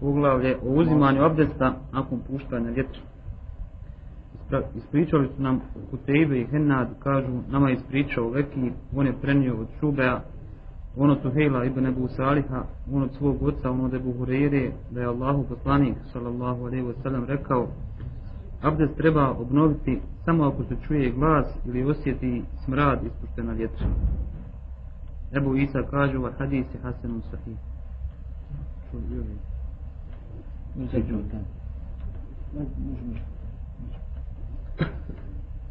Uglavlje 0.00 0.56
o 0.56 0.80
uzimanju 0.80 1.24
abdesta 1.24 1.74
nakon 1.92 2.20
puštanja 2.28 2.70
vjetra. 2.70 3.00
Ispričali 4.76 5.28
su 5.36 5.42
nam 5.42 5.60
Kutejbe 5.90 6.40
i 6.40 6.46
Hennad, 6.46 6.88
kažu, 6.98 7.32
nama 7.50 7.68
je 7.68 7.74
ispričao 7.74 8.30
Veki, 8.30 8.72
on 8.96 9.06
je 9.06 9.20
prenio 9.22 9.60
od 9.60 9.66
Šubeja, 9.80 10.20
on 10.96 11.10
od 11.10 11.22
Suhejla 11.22 11.64
ibn 11.64 11.86
Ebu 11.86 12.08
Saliha, 12.08 12.64
on 12.92 13.02
od 13.02 13.12
svog 13.12 13.42
oca, 13.42 13.70
on 13.70 13.84
od 13.84 13.94
Ebu 13.94 14.12
Hureyre, 14.12 14.70
da 14.90 15.00
je 15.00 15.06
Allahu 15.06 15.44
poslanik, 15.48 15.96
sallallahu 16.12 16.64
alaihi 16.64 16.84
wasallam, 16.84 17.24
rekao, 17.26 17.68
abdest 18.62 18.96
treba 18.96 19.30
obnoviti 19.30 20.00
samo 20.24 20.44
ako 20.44 20.64
se 20.64 20.76
čuje 20.86 21.10
glas 21.10 21.46
ili 21.66 21.84
osjeti 21.84 22.42
smrad 22.64 22.98
ispuštena 23.06 23.52
vjetra. 23.52 23.86
Ebu 25.32 25.56
Isa 25.56 25.82
kaže 25.90 26.18
ovaj 26.18 26.32
hadis 26.38 26.66
je 26.74 26.80
Hasanun 26.82 27.22
Sahih. 27.30 27.56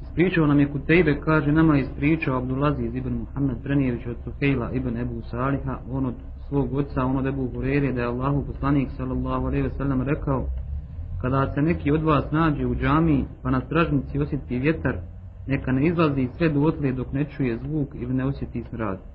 Ispričao 0.02 0.48
nam 0.48 0.60
je 0.60 0.72
Kutejbe, 0.72 1.20
kaže, 1.20 1.52
nama 1.52 1.78
ispričao 1.78 2.38
Abdulaziz 2.38 2.96
ibn 2.96 3.14
Muhammed 3.14 3.58
Brenijević 3.64 4.06
od 4.08 4.16
Suhejla 4.24 4.72
ibn 4.72 4.98
Ebu 4.98 5.22
Saliha, 5.22 5.80
on 5.92 6.06
od 6.06 6.16
svog 6.48 6.74
oca, 6.74 7.06
on 7.06 7.18
od 7.18 7.26
Ebu 7.26 7.50
Hurere, 7.54 7.94
da 7.94 8.02
je 8.02 8.08
Allahu 8.08 8.46
poslanik 8.46 8.90
sallallahu 8.98 9.46
alaihi 9.46 9.64
ve 9.64 9.70
sellem 9.70 10.02
rekao, 10.02 10.46
kada 11.22 11.52
se 11.54 11.62
neki 11.62 11.92
od 11.92 12.04
vas 12.04 12.32
nađe 12.32 12.66
u 12.66 12.76
džami, 12.76 13.26
pa 13.44 13.52
na 13.52 13.62
stražnici 13.62 14.20
osjeti 14.20 14.60
vjetar, 14.60 14.98
neka 15.48 15.72
ne 15.72 15.88
izlazi 15.88 16.30
sve 16.38 16.50
do 16.50 16.62
otle 16.62 16.92
dok 16.92 17.14
ne 17.14 17.26
čuje 17.26 17.58
zvuk 17.58 17.96
ili 17.96 18.14
ne 18.14 18.26
osjeti 18.26 18.64
smrad. 18.70 19.13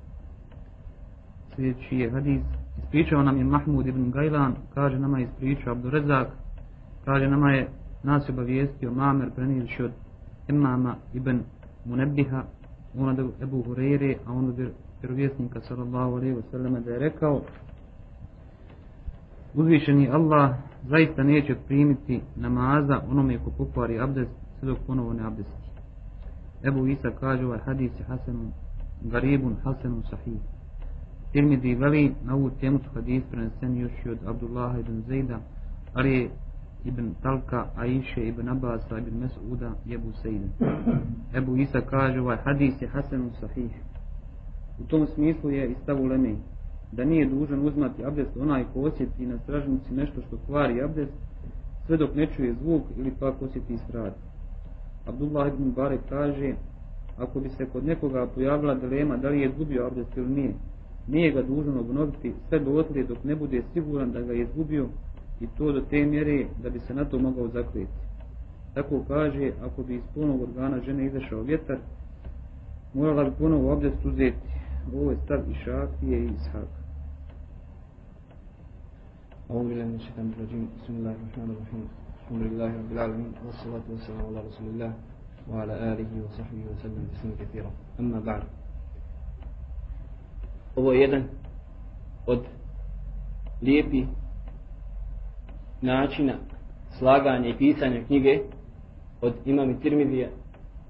Sljedeći 1.58 1.96
je 1.96 2.10
hadis, 2.10 2.42
ispričao 2.82 3.22
nam 3.22 3.38
je 3.38 3.44
Mahmud 3.44 3.86
ibn 3.86 4.10
Gajlan, 4.10 4.54
kaže 4.74 4.98
nama 4.98 5.18
je 5.18 5.24
ispričao 5.24 5.72
Abdurezak, 5.72 6.28
kaže 7.04 7.28
nama 7.28 7.50
je 7.50 7.68
nas 8.02 8.28
obavijestio 8.28 8.92
Mamer 8.92 9.30
preniliš 9.34 9.80
od 9.80 9.90
imama 10.48 10.94
ibn 11.14 11.40
Munebiha, 11.84 12.42
on 12.98 13.08
od 13.08 13.18
Ebu 13.42 13.62
Hureyre, 13.62 14.16
a 14.26 14.32
on 14.32 14.48
od 14.48 14.70
vjerovjesnika 15.00 15.60
sallallahu 15.60 16.16
alaihi 16.16 16.34
wa 16.34 16.42
sallam 16.50 16.82
da 16.84 16.90
je 16.90 16.98
rekao, 16.98 17.42
uzvišeni 19.54 20.08
Allah 20.08 20.56
zaista 20.88 21.22
neće 21.22 21.54
primiti 21.66 22.20
namaza 22.36 23.00
onome 23.10 23.38
ko 23.38 23.50
pokvari 23.58 24.00
abdest 24.00 24.30
sve 24.58 24.68
dok 24.68 24.78
ponovo 24.86 25.12
ne 25.12 25.26
abdesti. 25.26 25.68
Ebu 26.64 26.86
Isa 26.86 27.10
kaže 27.20 27.46
ovaj 27.46 27.58
hadis 27.58 27.92
je 27.98 28.04
Hasanu 28.04 28.52
Garibun 29.02 29.56
Hasanu 29.64 30.02
Sahih. 30.10 30.57
Tirmidhi 31.32 31.74
veli 31.74 32.14
na 32.24 32.34
ovu 32.34 32.50
temu 32.60 32.78
su 32.78 32.90
hadis 32.94 33.22
prenesen 33.30 33.76
još 33.76 33.92
od 34.10 34.18
Abdullaha 34.26 34.78
ibn 34.78 35.02
Zejda, 35.06 35.38
ali 35.94 36.30
ibn 36.84 37.14
Talka, 37.22 37.66
Aisha 37.76 38.20
ibn 38.20 38.48
Abasa 38.48 38.98
ibn 38.98 39.20
Mes'uda 39.20 39.72
i 39.86 39.94
Ebu 39.94 40.12
Sejda. 40.22 40.46
Ebu 41.38 41.56
Isa 41.56 41.80
kaže 41.80 42.20
ovaj 42.20 42.36
hadis 42.36 42.82
je 42.82 42.88
Hasan 42.88 43.30
Sahih. 43.40 43.72
U 44.80 44.84
tom 44.84 45.06
smislu 45.06 45.50
je 45.50 45.70
i 45.70 45.74
stavu 45.82 46.08
da 46.92 47.04
nije 47.04 47.26
dužan 47.26 47.66
uzmati 47.66 48.04
abdest 48.04 48.36
onaj 48.36 48.64
ko 48.72 48.80
osjeti 48.80 49.26
na 49.26 49.38
stražnici 49.38 49.94
nešto 49.94 50.22
što 50.22 50.36
kvari 50.46 50.82
abdest 50.82 51.12
sve 51.86 51.96
dok 51.96 52.14
ne 52.14 52.26
čuje 52.26 52.54
zvuk 52.54 52.82
ili 52.96 53.12
pak 53.20 53.42
osjeti 53.42 53.78
smrad. 53.78 54.14
Abdullah 55.06 55.48
ibn 55.54 55.72
Bare 55.72 55.98
kaže 56.08 56.54
ako 57.18 57.40
bi 57.40 57.48
se 57.48 57.66
kod 57.66 57.84
nekoga 57.84 58.26
pojavila 58.34 58.74
dilema 58.74 59.16
da 59.16 59.28
li 59.28 59.40
je 59.40 59.48
izgubio 59.48 59.86
abdest 59.86 60.16
ili 60.16 60.30
nije, 60.30 60.54
nije 61.07 61.31
ga 61.31 61.41
dužan 61.41 61.77
obnoviti 61.77 62.33
sve 62.49 62.59
do 62.59 62.71
otlije 62.71 63.05
dok 63.05 63.23
ne 63.23 63.35
bude 63.35 63.63
siguran 63.73 64.11
da 64.11 64.21
ga 64.21 64.33
je 64.33 64.41
izgubio 64.41 64.87
i 65.41 65.47
to 65.57 65.71
do 65.71 65.81
te 65.81 66.05
mjere 66.05 66.45
da 66.63 66.69
bi 66.69 66.79
se 66.79 66.93
na 66.93 67.05
to 67.05 67.19
mogao 67.19 67.47
zakljeti. 67.47 67.91
Tako 68.73 69.03
kaže, 69.07 69.51
ako 69.61 69.83
bi 69.83 69.95
iz 69.95 70.01
punog 70.13 70.41
organa 70.41 70.81
žene 70.85 71.05
izašao 71.05 71.41
vjetar, 71.41 71.77
morala 72.93 73.23
bi 73.23 73.35
ponovo 73.39 73.71
abdest 73.71 74.05
uzeti. 74.05 74.47
Ovo 74.95 75.11
je 75.11 75.17
stav 75.25 75.39
i 75.51 75.53
šafije 75.53 76.19
i 76.19 76.25
ishaka. 76.25 76.83
أعوذ 79.51 79.67
بالله 79.69 79.85
من 79.85 79.95
الشيطان 79.95 80.27
الرجيم 80.33 80.63
بسم 80.77 80.93
الله 80.97 81.13
الرحمن 81.19 81.49
الرحيم 81.55 81.83
الحمد 82.21 82.41
لله 82.47 82.69
رب 82.81 82.91
العالمين 82.91 83.31
والصلاة 83.45 83.85
والسلام 83.91 84.25
على 84.25 84.39
رسول 84.47 84.67
الله 84.73 84.91
وعلى 85.49 85.73
آله 85.93 86.11
وصحبه 86.25 86.63
وسلم 86.71 87.03
بسم 87.13 87.29
كثيرا 87.39 87.71
أما 87.99 88.19
بعد 88.19 88.43
Ovo 90.78 90.92
je 90.92 91.00
jedan 91.00 91.24
od 92.26 92.44
lijepi 93.62 94.04
načina 95.80 96.34
slaganja 96.98 97.48
i 97.48 97.58
pisanja 97.58 98.04
knjige 98.06 98.38
od 99.20 99.34
imami 99.44 99.80
Tirmidija 99.80 100.28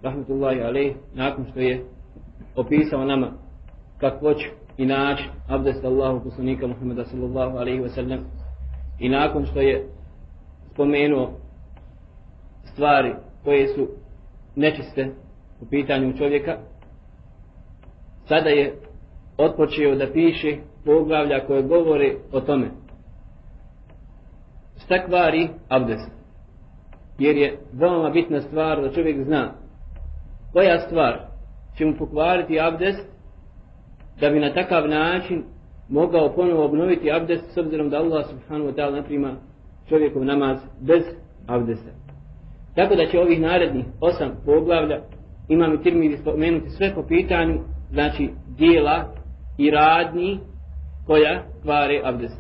rahmetullahi 0.03 0.61
alaih 0.61 0.97
nakon 1.15 1.47
što 1.51 1.61
je 1.61 1.85
opisao 2.57 3.05
nama 3.05 3.33
kakvoću 3.99 4.49
i 4.77 4.87
način 4.87 5.27
abdesta 5.49 5.89
Allahu 5.89 6.25
poslanika 6.25 6.67
Muhammeda 6.67 7.05
sallallahu 7.05 7.57
alaihi 7.57 7.81
wa 7.81 7.95
sallam 7.95 8.21
i 8.99 9.09
nakon 9.09 9.47
što 9.47 9.61
je 9.61 9.89
spomenuo 10.73 11.31
stvari 12.73 13.15
koje 13.45 13.69
su 13.69 13.89
nečiste 14.57 15.11
u 15.61 15.67
pitanju 15.67 16.19
čovjeka 16.19 16.59
sada 18.29 18.49
je 18.49 18.88
otpočeo 19.39 19.95
da 19.95 20.13
piše 20.13 20.57
poglavlja 20.85 21.47
koje 21.47 21.63
govore 21.63 22.15
o 22.33 22.41
tome 22.41 22.71
Stakvari 24.77 25.49
abdest 25.69 26.11
jer 27.19 27.37
je 27.37 27.59
veoma 27.73 28.11
bitna 28.11 28.41
stvar 28.41 28.83
da 28.83 28.93
čovjek 28.93 29.25
zna 29.25 29.53
koja 30.53 30.81
stvar 30.81 31.21
će 31.79 31.85
mu 31.85 31.95
pokvariti 31.99 32.61
abdest 32.61 33.09
da 34.21 34.31
bi 34.31 34.41
na 34.41 34.53
takav 34.55 34.89
način 34.89 35.45
mogao 35.89 36.35
ponovo 36.35 36.65
obnoviti 36.65 37.13
abdest 37.13 37.55
s 37.55 37.57
obzirom 37.57 37.91
da 37.91 37.97
Allah 37.97 38.27
subhanahu 38.27 38.71
wa 38.71 38.75
ta'ala 38.75 38.97
naprima 38.97 39.37
čovjekov 39.89 40.25
namaz 40.25 40.59
bez 40.81 41.03
abdesta. 41.47 41.91
Tako 42.75 42.95
da 42.95 43.07
će 43.07 43.19
ovih 43.19 43.41
narednih 43.41 43.85
osam 44.01 44.31
poglavlja 44.45 45.01
imam 45.49 45.75
i 45.75 45.83
tirmidi 45.83 46.17
spomenuti 46.17 46.71
sve 46.71 46.95
po 46.95 47.03
pitanju 47.03 47.61
znači 47.91 48.31
dijela 48.59 49.15
i 49.59 49.71
radnji 49.71 50.41
koja 51.07 51.43
kvare 51.63 52.01
abdest. 52.05 52.39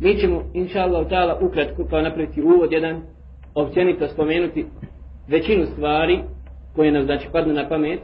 Mi 0.00 0.18
ćemo 0.18 0.42
inša 0.54 0.80
Allah 0.80 1.06
ta'ala 1.06 1.46
ukratko 1.46 1.84
kao 1.84 2.02
napraviti 2.02 2.42
uvod 2.42 2.72
jedan 2.72 3.02
općenito 3.54 4.08
spomenuti 4.08 4.66
većinu 5.28 5.66
stvari 5.66 6.20
koje 6.74 6.92
nam 6.92 7.04
znači 7.04 7.28
padnu 7.32 7.54
na 7.54 7.68
pamet 7.68 8.00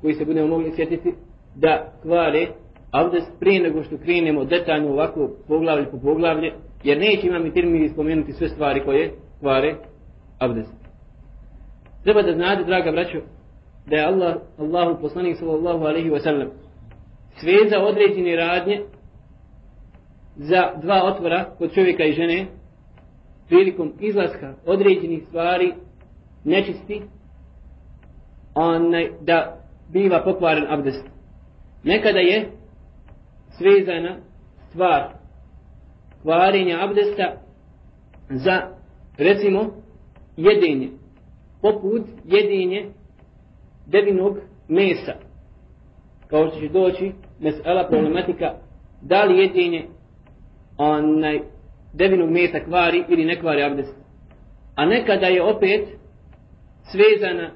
koji 0.00 0.14
se 0.14 0.24
budemo 0.24 0.48
mogli 0.48 0.72
sjetiti 0.76 1.14
da 1.54 1.92
kvare 2.02 2.46
abdest 2.90 3.30
prije 3.40 3.62
nego 3.62 3.82
što 3.82 3.96
krenemo 3.96 4.44
detaljno 4.44 4.92
ovako 4.92 5.30
poglavlje 5.48 5.90
po 5.90 5.98
poglavlje, 5.98 6.52
jer 6.84 6.98
neće 6.98 7.26
imam 7.26 7.46
i 7.46 7.52
termini 7.52 7.88
spomenuti 7.88 8.32
sve 8.32 8.48
stvari 8.48 8.84
koje 8.84 9.12
kvare 9.40 9.74
abdest. 10.38 10.74
Treba 12.02 12.22
da 12.22 12.32
znate, 12.32 12.64
draga 12.64 12.92
braćo, 12.92 13.18
da 13.86 13.96
je 13.96 14.04
Allah, 14.04 14.34
Allahu 14.58 15.00
poslanik 15.00 15.36
sallallahu 15.36 15.84
alaihi 15.84 16.10
wa 16.10 16.22
sallam 16.22 16.48
sveza 17.36 17.78
određene 17.80 18.36
radnje 18.36 18.80
za 20.36 20.72
dva 20.82 21.02
otvora 21.04 21.44
kod 21.58 21.74
čovjeka 21.74 22.04
i 22.04 22.12
žene 22.12 22.46
prilikom 23.48 23.92
izlaska 24.00 24.54
određenih 24.66 25.22
stvari 25.28 25.72
nečisti 26.44 27.02
onaj, 28.54 29.10
da 29.20 29.56
biva 29.92 30.22
pokvaren 30.24 30.66
abdest. 30.68 31.04
Nekada 31.84 32.18
je 32.18 32.50
svezana 33.58 34.16
stvar 34.70 35.08
kvarenja 36.22 36.78
abdesta 36.80 37.32
za 38.28 38.62
recimo 39.18 39.70
jedenje 40.36 40.88
poput 41.62 42.02
jedenje 42.24 42.90
devinog 43.86 44.38
mesa 44.68 45.29
kao 46.30 46.48
što 46.48 46.60
će 46.60 46.68
doći 46.68 47.12
mesela 47.40 47.86
problematika 47.88 48.52
da 49.02 49.24
li 49.24 49.38
jedinje 49.38 49.86
onaj 50.78 51.40
devinog 51.94 52.30
mesa 52.30 52.58
kvari 52.64 53.04
ili 53.08 53.24
ne 53.24 53.40
kvari 53.40 53.62
abdest 53.62 53.96
a 54.74 54.86
nekada 54.86 55.26
je 55.26 55.42
opet 55.42 55.88
svezana 56.92 57.50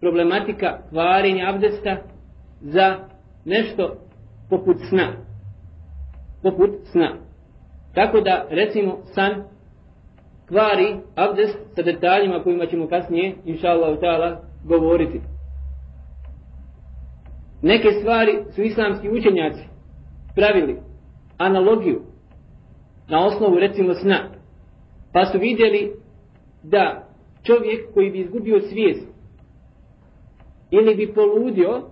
problematika 0.00 0.78
kvarenja 0.90 1.48
abdesta 1.48 1.96
za 2.60 2.96
nešto 3.44 3.96
poput 4.50 4.76
sna. 4.88 5.08
Poput 6.42 6.70
sna. 6.92 7.16
Tako 7.94 8.20
da, 8.20 8.46
recimo, 8.50 8.98
san 9.14 9.44
kvari 10.48 10.96
abdest 11.14 11.58
sa 11.74 11.82
detaljima 11.82 12.42
kojima 12.42 12.66
ćemo 12.66 12.88
kasnije, 12.88 13.34
inša 13.44 13.68
Allah, 13.68 13.98
ta'ala, 13.98 14.36
govoriti. 14.64 15.20
Neke 17.62 17.88
stvari 17.90 18.32
su 18.54 18.62
islamski 18.62 19.08
učenjaci 19.10 19.62
pravili 20.34 20.76
analogiju 21.38 22.02
na 23.08 23.26
osnovu 23.26 23.58
recimo 23.58 23.94
sna, 23.94 24.30
pa 25.12 25.24
su 25.24 25.38
vidjeli 25.38 25.92
da 26.62 27.08
čovjek 27.42 27.94
koji 27.94 28.10
bi 28.10 28.18
izgubio 28.18 28.60
svijest 28.60 29.06
ili 30.70 30.94
bi 30.94 31.14
poludio 31.14 31.82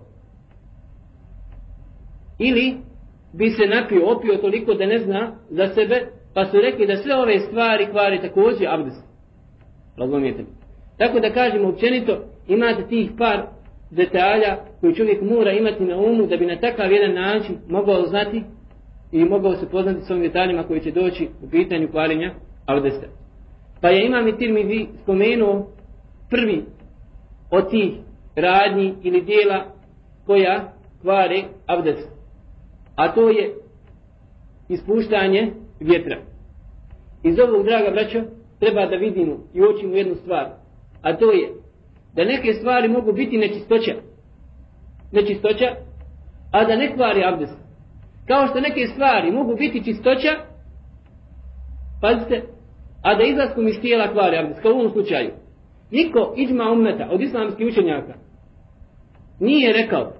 ili 2.39 2.77
bi 3.33 3.49
se 3.49 3.65
napio, 3.65 4.11
opio 4.11 4.37
toliko 4.37 4.73
da 4.73 4.85
ne 4.85 4.99
zna 4.99 5.35
za 5.49 5.67
sebe, 5.67 6.07
pa 6.33 6.45
su 6.45 6.57
rekli 6.57 6.87
da 6.87 6.97
sve 6.97 7.15
ove 7.15 7.39
stvari 7.39 7.87
kvari 7.91 8.21
također 8.21 8.67
abdest. 8.69 9.03
Razumijete 9.97 10.41
mi? 10.41 10.49
Tako 10.97 11.19
da 11.19 11.33
kažemo 11.33 11.69
općenito, 11.69 12.23
imate 12.47 12.87
tih 12.87 13.11
par 13.17 13.47
detalja 13.91 14.57
koji 14.81 14.95
čovjek 14.95 15.21
mora 15.21 15.51
imati 15.51 15.83
na 15.83 15.97
umu 15.97 16.27
da 16.27 16.37
bi 16.37 16.45
na 16.45 16.59
takav 16.59 16.91
jedan 16.91 17.13
način 17.13 17.57
mogao 17.69 18.07
znati 18.07 18.43
i 19.11 19.25
mogao 19.25 19.55
se 19.55 19.69
poznati 19.69 20.01
s 20.01 20.09
ovim 20.09 20.23
detaljima 20.23 20.63
koji 20.63 20.79
će 20.79 20.91
doći 20.91 21.27
u 21.43 21.49
pitanju 21.49 21.87
kvarenja 21.91 22.33
abdesta. 22.65 23.07
Pa 23.81 23.89
je 23.89 24.05
imam 24.05 24.27
i 24.27 24.37
Tirmidhi 24.37 24.87
spomenuo 25.03 25.67
prvi 26.29 26.63
od 27.51 27.69
tih 27.69 27.93
radnji 28.35 28.93
ili 29.03 29.21
dijela 29.21 29.63
koja 30.25 30.73
kvare 31.01 31.43
abdest. 31.65 32.09
A 32.95 33.13
to 33.13 33.29
je 33.29 33.53
ispuštanje 34.69 35.51
vjetra. 35.79 36.17
Iz 37.23 37.39
ovog, 37.39 37.65
draga 37.65 37.91
braćo, 37.91 38.21
treba 38.59 38.85
da 38.85 38.95
vidimo 38.95 39.37
i 39.53 39.61
očimo 39.61 39.95
jednu 39.95 40.15
stvar. 40.15 40.49
A 41.01 41.17
to 41.17 41.31
je 41.31 41.49
da 42.15 42.23
neke 42.23 42.53
stvari 42.53 42.87
mogu 42.87 43.13
biti 43.13 43.37
nečistoća. 43.37 43.93
Nečistoća, 45.11 45.75
a 46.51 46.65
da 46.65 46.75
ne 46.75 46.95
kvari 46.95 47.23
abdest. 47.23 47.57
Kao 48.27 48.47
što 48.47 48.59
neke 48.59 48.87
stvari 48.93 49.31
mogu 49.31 49.55
biti 49.55 49.83
čistoća, 49.83 50.29
pazite, 52.01 52.41
a 53.03 53.15
da 53.15 53.23
izlaskom 53.23 53.67
iz 53.67 53.81
tijela 53.81 54.11
kvari 54.11 54.37
abdest, 54.37 54.61
kao 54.61 54.71
u 54.71 54.75
ovom 54.75 54.91
slučaju. 54.91 55.31
Niko 55.91 56.33
iđma 56.37 56.71
ummeta 56.71 57.07
od 57.11 57.21
islamskih 57.21 57.67
učenjaka 57.67 58.13
nije 59.39 59.73
rekao, 59.73 60.13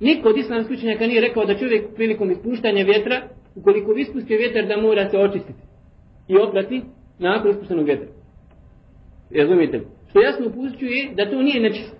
niko 0.00 0.28
od 0.28 0.36
islamskih 0.36 0.76
učenjaka 0.78 1.06
nije 1.06 1.20
rekao 1.20 1.44
da 1.44 1.58
čovjek 1.58 1.94
prilikom 1.94 2.30
ispuštanja 2.30 2.84
vjetra, 2.84 3.22
ukoliko 3.54 3.92
ispusti 3.92 4.36
vjetar 4.36 4.66
da 4.66 4.82
mora 4.82 5.10
se 5.10 5.18
očistiti 5.18 5.62
i 6.28 6.36
oprati 6.36 6.82
nakon 7.18 7.50
ispuštenog 7.50 7.86
vjetra. 7.86 8.06
Razumijete 9.38 9.78
li? 9.78 9.95
Što 10.16 10.22
jasno 10.22 10.46
upućuje 10.46 11.14
da 11.14 11.30
to 11.30 11.42
nije 11.42 11.60
nečist. 11.60 11.96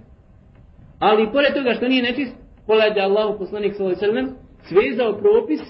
Ali 0.99 1.33
pored 1.33 1.55
toga 1.55 1.75
što 1.75 1.89
nije 1.89 2.03
nečist, 2.03 2.37
pogledaj 2.67 3.03
Allah 3.03 3.37
poslanik 3.39 3.75
s.a.v. 3.75 4.27
svezao 4.69 5.19
propis 5.19 5.61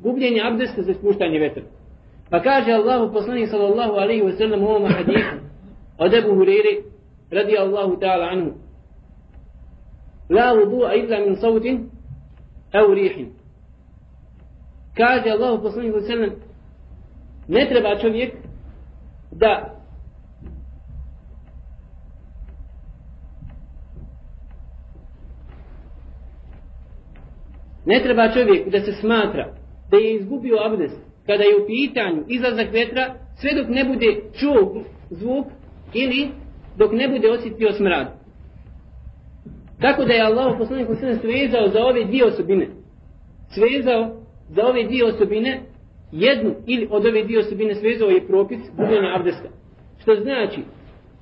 gubljenja 0.00 0.46
abdesta 0.46 0.82
za 0.82 0.90
ispuštanje 0.90 1.38
vetra. 1.38 1.62
Pa 2.30 2.42
kaže 2.42 2.72
Allahu 2.72 3.12
poslanik 3.12 3.48
sallallahu 3.48 3.92
alaihi 3.92 4.22
wa 4.22 4.36
sallam 4.38 4.62
u 4.62 4.66
ovom 4.66 4.92
hadisu 4.92 5.36
od 5.98 6.14
Ebu 6.14 6.34
Huriri 6.34 6.82
radi 7.30 7.58
Allahu 7.58 8.00
ta'ala 8.00 8.28
anhu 8.32 8.50
La 10.30 10.54
vudu'a 10.54 10.94
illa 10.94 11.20
min 11.26 11.36
sautin 11.36 11.90
au 12.72 12.94
rihin. 12.94 13.28
Kaže 14.96 15.30
Allahu 15.30 15.62
poslanik 15.62 15.92
sallallahu 15.92 16.12
alaihi 16.12 16.32
wa 16.32 16.36
sallam 16.36 16.48
ne 17.48 17.68
treba 17.68 17.98
čovjek 17.98 18.34
da 19.30 19.77
Ne 27.90 28.02
treba 28.02 28.32
čovjek 28.32 28.68
da 28.68 28.80
se 28.80 28.92
smatra 28.92 29.44
da 29.90 29.96
je 29.96 30.14
izgubio 30.14 30.56
abdest 30.66 30.98
kada 31.26 31.42
je 31.42 31.56
u 31.56 31.66
pitanju 31.66 32.24
izlazak 32.28 32.72
vetra 32.72 33.14
sve 33.40 33.50
dok 33.54 33.68
ne 33.68 33.84
bude 33.84 34.20
čuo 34.38 34.84
zvuk 35.10 35.46
ili 35.94 36.28
dok 36.78 36.92
ne 36.92 37.08
bude 37.08 37.30
osjetio 37.30 37.72
smrad. 37.72 38.06
Tako 39.80 40.04
da 40.04 40.12
je 40.12 40.22
Allah 40.22 40.54
poslanik 40.58 40.88
sve 40.98 41.16
svezao 41.16 41.68
za 41.68 41.84
ove 41.84 42.04
dvije 42.04 42.24
osobine. 42.26 42.68
Svezao 43.54 44.16
za 44.48 44.66
ove 44.66 44.84
dvije 44.84 45.04
osobine 45.04 45.60
jednu 46.12 46.54
ili 46.66 46.88
od 46.90 47.06
ove 47.06 47.22
dvije 47.22 47.40
osobine 47.40 47.74
svezao 47.74 48.08
je 48.08 48.26
propis 48.26 48.58
gubljenja 48.76 49.16
abdesta. 49.16 49.48
Što 50.02 50.14
znači, 50.14 50.60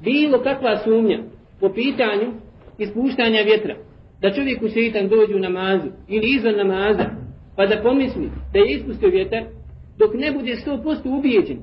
bilo 0.04 0.42
kakva 0.42 0.76
sumnja 0.76 1.18
po 1.60 1.68
pitanju 1.72 2.32
ispuštanja 2.78 3.40
vjetra, 3.42 3.76
da 4.20 4.32
čovjek 4.32 4.62
u 4.62 4.68
šeitan 4.68 5.08
dođe 5.08 5.34
u 5.34 5.38
namazu 5.38 5.88
ili 6.08 6.34
izvan 6.36 6.56
namaza, 6.56 7.04
pa 7.56 7.66
da 7.66 7.82
pomisli 7.82 8.30
da 8.52 8.58
je 8.58 8.72
ispustio 8.74 9.08
vjetar, 9.08 9.44
dok 9.98 10.14
ne 10.14 10.32
bude 10.32 10.52
100% 10.66 11.18
ubijeđen 11.18 11.58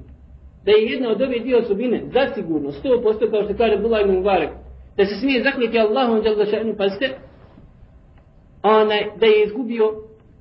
da 0.66 0.72
je 0.72 0.86
jedna 0.92 1.10
od 1.10 1.22
ove 1.22 1.40
dvije 1.40 1.58
osobine 1.58 2.04
zasigurno 2.14 2.72
100% 2.72 3.32
kao 3.32 3.44
što 3.44 3.54
kaže 3.58 3.78
Bulaj 3.78 4.06
Mubarak 4.06 4.50
da 4.98 5.06
se 5.06 5.16
smije 5.16 5.44
zakljeti 5.44 5.80
Allahom 5.80 6.22
džel 6.22 6.36
za 6.36 6.46
še'nu 6.46 6.78
paste 6.78 7.10
onaj, 8.64 9.04
da 9.20 9.26
je 9.26 9.44
izgubio 9.44 9.94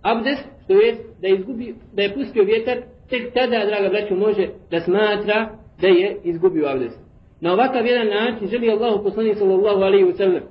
abdest 0.02 0.44
to 0.66 0.72
je 0.72 0.96
da 1.20 1.28
je, 1.28 1.34
izgubio, 1.34 1.74
da 1.92 2.02
je 2.02 2.14
pustio 2.14 2.44
vjetar 2.44 2.78
tek 3.10 3.34
tada 3.34 3.66
draga 3.66 3.88
braću 3.88 4.14
može 4.14 4.48
da 4.70 4.80
smatra 4.80 5.58
da 5.80 5.88
je 5.88 6.16
izgubio 6.24 6.68
abdest. 6.68 6.98
Na 7.40 7.52
ovakav 7.52 7.86
jedan 7.86 8.06
način 8.06 8.48
želi 8.48 8.70
Allahu 8.70 9.04
poslani 9.04 9.34
sallallahu 9.34 9.82
alaihi 9.82 10.04
wa 10.04 10.16
sallam 10.16 10.42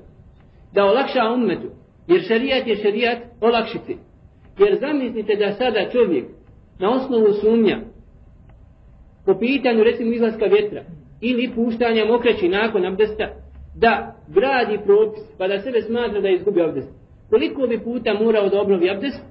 da 0.73 0.85
olakša 0.85 1.33
ummetu. 1.33 1.67
Jer 2.07 2.21
šarijat 2.27 2.67
je 2.67 2.75
šarijat 2.75 3.17
olakšiti 3.41 3.97
jer 4.59 4.77
zamislite 4.79 5.35
da 5.35 5.51
sada 5.51 5.89
čovjek 5.91 6.25
na 6.79 6.89
osnovu 6.89 7.33
sumnja 7.33 7.79
po 9.25 9.39
pitanju 9.39 9.83
recimo 9.83 10.13
izlaska 10.13 10.45
vjetra 10.45 10.83
ili 11.21 11.51
puštanja 11.55 12.05
mokreći 12.05 12.49
nakon 12.49 12.85
abdesta 12.85 13.27
da 13.75 14.15
gradi 14.27 14.79
propis 14.85 15.23
pa 15.37 15.47
da 15.47 15.59
sebe 15.59 15.81
smatra 15.81 16.21
da 16.21 16.27
je 16.27 16.35
izgubio 16.35 16.65
abdest. 16.65 16.89
Koliko 17.29 17.67
bi 17.67 17.83
puta 17.83 18.13
morao 18.13 18.49
da 18.49 18.61
obnovi 18.61 18.89
abdest 18.89 19.21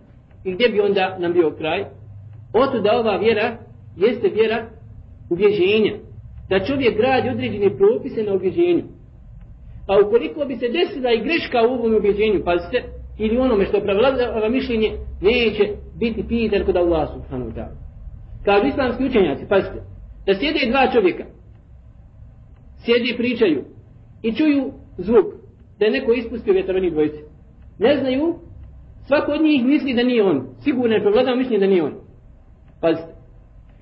i 0.45 0.53
gdje 0.53 0.69
bi 0.69 0.81
onda 0.81 1.19
nam 1.19 1.33
bio 1.33 1.51
kraj? 1.51 1.85
Oto 2.55 2.81
da 2.81 2.99
ova 2.99 3.17
vjera 3.17 3.57
jeste 3.97 4.29
vjera 4.29 4.67
ubježenja 5.31 5.95
da 6.49 6.65
čovjek 6.65 6.97
gradi 6.97 7.29
određene 7.29 7.77
propise 7.77 8.23
na 8.23 8.35
ubježenju 8.35 8.83
pa 9.87 9.99
ukoliko 10.07 10.45
bi 10.45 10.57
se 10.57 10.69
desila 10.69 11.13
i 11.13 11.25
greška 11.25 11.59
u 11.63 11.73
ovom 11.73 11.95
ubjeđenju, 11.95 12.45
pazite 12.45 12.83
ili 13.19 13.39
onome 13.39 13.65
što 13.65 13.81
pravlada 13.81 14.49
mišljenje 14.49 14.91
neće 15.21 15.65
biti 15.99 16.25
pitan 16.29 16.65
kod 16.65 16.77
Allah 16.77 17.09
subhanahu 17.15 17.51
wa 17.51 17.55
ta'ala. 17.55 17.77
Kažu 18.45 18.67
islamski 18.67 19.05
učenjaci, 19.05 19.49
pazite, 19.49 19.81
da 20.27 20.35
sjede 20.35 20.71
dva 20.71 20.93
čovjeka, 20.93 21.25
sjede 22.85 23.11
i 23.11 23.17
pričaju 23.17 23.65
i 24.23 24.33
čuju 24.33 24.73
zvuk 24.99 25.27
da 25.79 25.85
je 25.85 25.91
neko 25.91 26.13
ispustio 26.13 26.53
vjetrovani 26.53 26.91
dvojice. 26.91 27.19
Ne 27.79 27.97
znaju, 27.97 28.35
svako 29.07 29.33
od 29.33 29.43
njih 29.43 29.65
misli 29.65 29.95
da 29.95 30.03
nije 30.03 30.23
on. 30.25 30.47
Sigurno 30.65 30.95
je 30.95 31.03
pravladao 31.03 31.37
mišljenje 31.37 31.59
da 31.59 31.67
nije 31.67 31.83
on. 31.83 31.95
Pazite, 32.81 33.13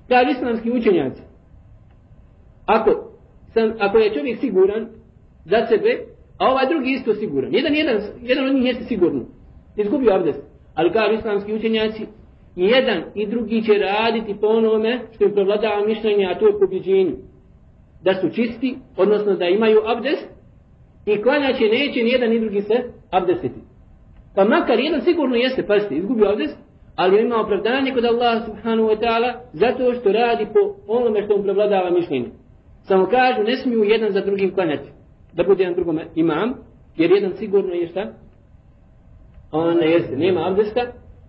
kažu 0.07 0.31
islamski 0.31 0.71
učenjaci, 0.71 1.21
ako, 2.65 2.91
sam, 3.53 3.73
ako 3.79 3.97
je 3.97 4.13
čovjek 4.13 4.39
siguran 4.39 4.87
za 5.45 5.65
sebe, 5.67 5.99
a 6.37 6.51
ovaj 6.51 6.67
drugi 6.67 6.91
isto 6.91 7.13
siguran, 7.13 7.53
jedan, 7.53 7.75
jedan, 7.75 8.01
jedan 8.21 8.45
od 8.47 8.55
njih 8.55 8.65
jeste 8.65 8.83
sigurno, 8.83 9.25
izgubio 9.77 10.13
abdest, 10.13 10.49
Ali 10.75 10.91
kao 10.91 11.11
islamski 11.11 11.53
učenjaci, 11.53 12.05
i 12.55 12.63
jedan 12.63 13.03
i 13.15 13.27
drugi 13.27 13.63
će 13.63 13.73
raditi 13.73 14.35
po 14.41 14.47
onome 14.47 14.99
što 15.15 15.23
im 15.23 15.33
prevladava 15.33 15.85
mišljenje, 15.87 16.25
a 16.25 16.39
to 16.39 16.47
je 16.47 16.59
pobjeđenje. 16.59 17.15
Da 18.03 18.13
su 18.13 18.29
čisti, 18.29 18.77
odnosno 18.97 19.35
da 19.35 19.45
imaju 19.45 19.79
abdest, 19.85 20.27
i 21.05 21.21
klanjaće 21.21 21.63
neće 21.63 22.03
ni 22.03 22.09
jedan 22.09 22.29
ni 22.29 22.39
drugi 22.39 22.61
se 22.61 22.75
abdestiti. 23.11 23.59
Pa 24.35 24.45
makar 24.45 24.79
jedan 24.79 25.01
sigurno 25.01 25.35
jeste, 25.35 25.67
pazite, 25.67 25.95
izgubio 25.95 26.29
abdest, 26.29 26.57
ali 26.95 27.21
ima 27.21 27.35
opravdanje 27.41 27.93
kod 27.93 28.05
Allah 28.05 28.45
subhanahu 28.45 28.89
wa 28.89 28.99
ta'ala 29.01 29.33
zato 29.53 29.93
što 29.93 30.11
radi 30.11 30.47
po 30.53 30.93
onome 30.93 31.23
što 31.23 31.37
mu 31.37 31.43
prevladava 31.43 31.89
mišljenje. 31.89 32.29
Samo 32.81 33.05
kažu, 33.05 33.43
ne 33.43 33.57
smiju 33.57 33.83
jedan 33.83 34.11
za 34.11 34.21
drugim 34.21 34.53
klanjati. 34.53 34.89
Da 35.33 35.43
bude 35.43 35.63
jedan 35.63 35.75
drugome 35.75 36.05
imam, 36.15 36.53
jer 36.97 37.11
jedan 37.11 37.33
sigurno 37.37 37.73
je 37.73 37.87
šta? 37.87 38.13
on 39.51 39.77
ne 39.77 39.91
jeste, 39.91 40.15
nema 40.15 40.47
abdesta, 40.47 40.81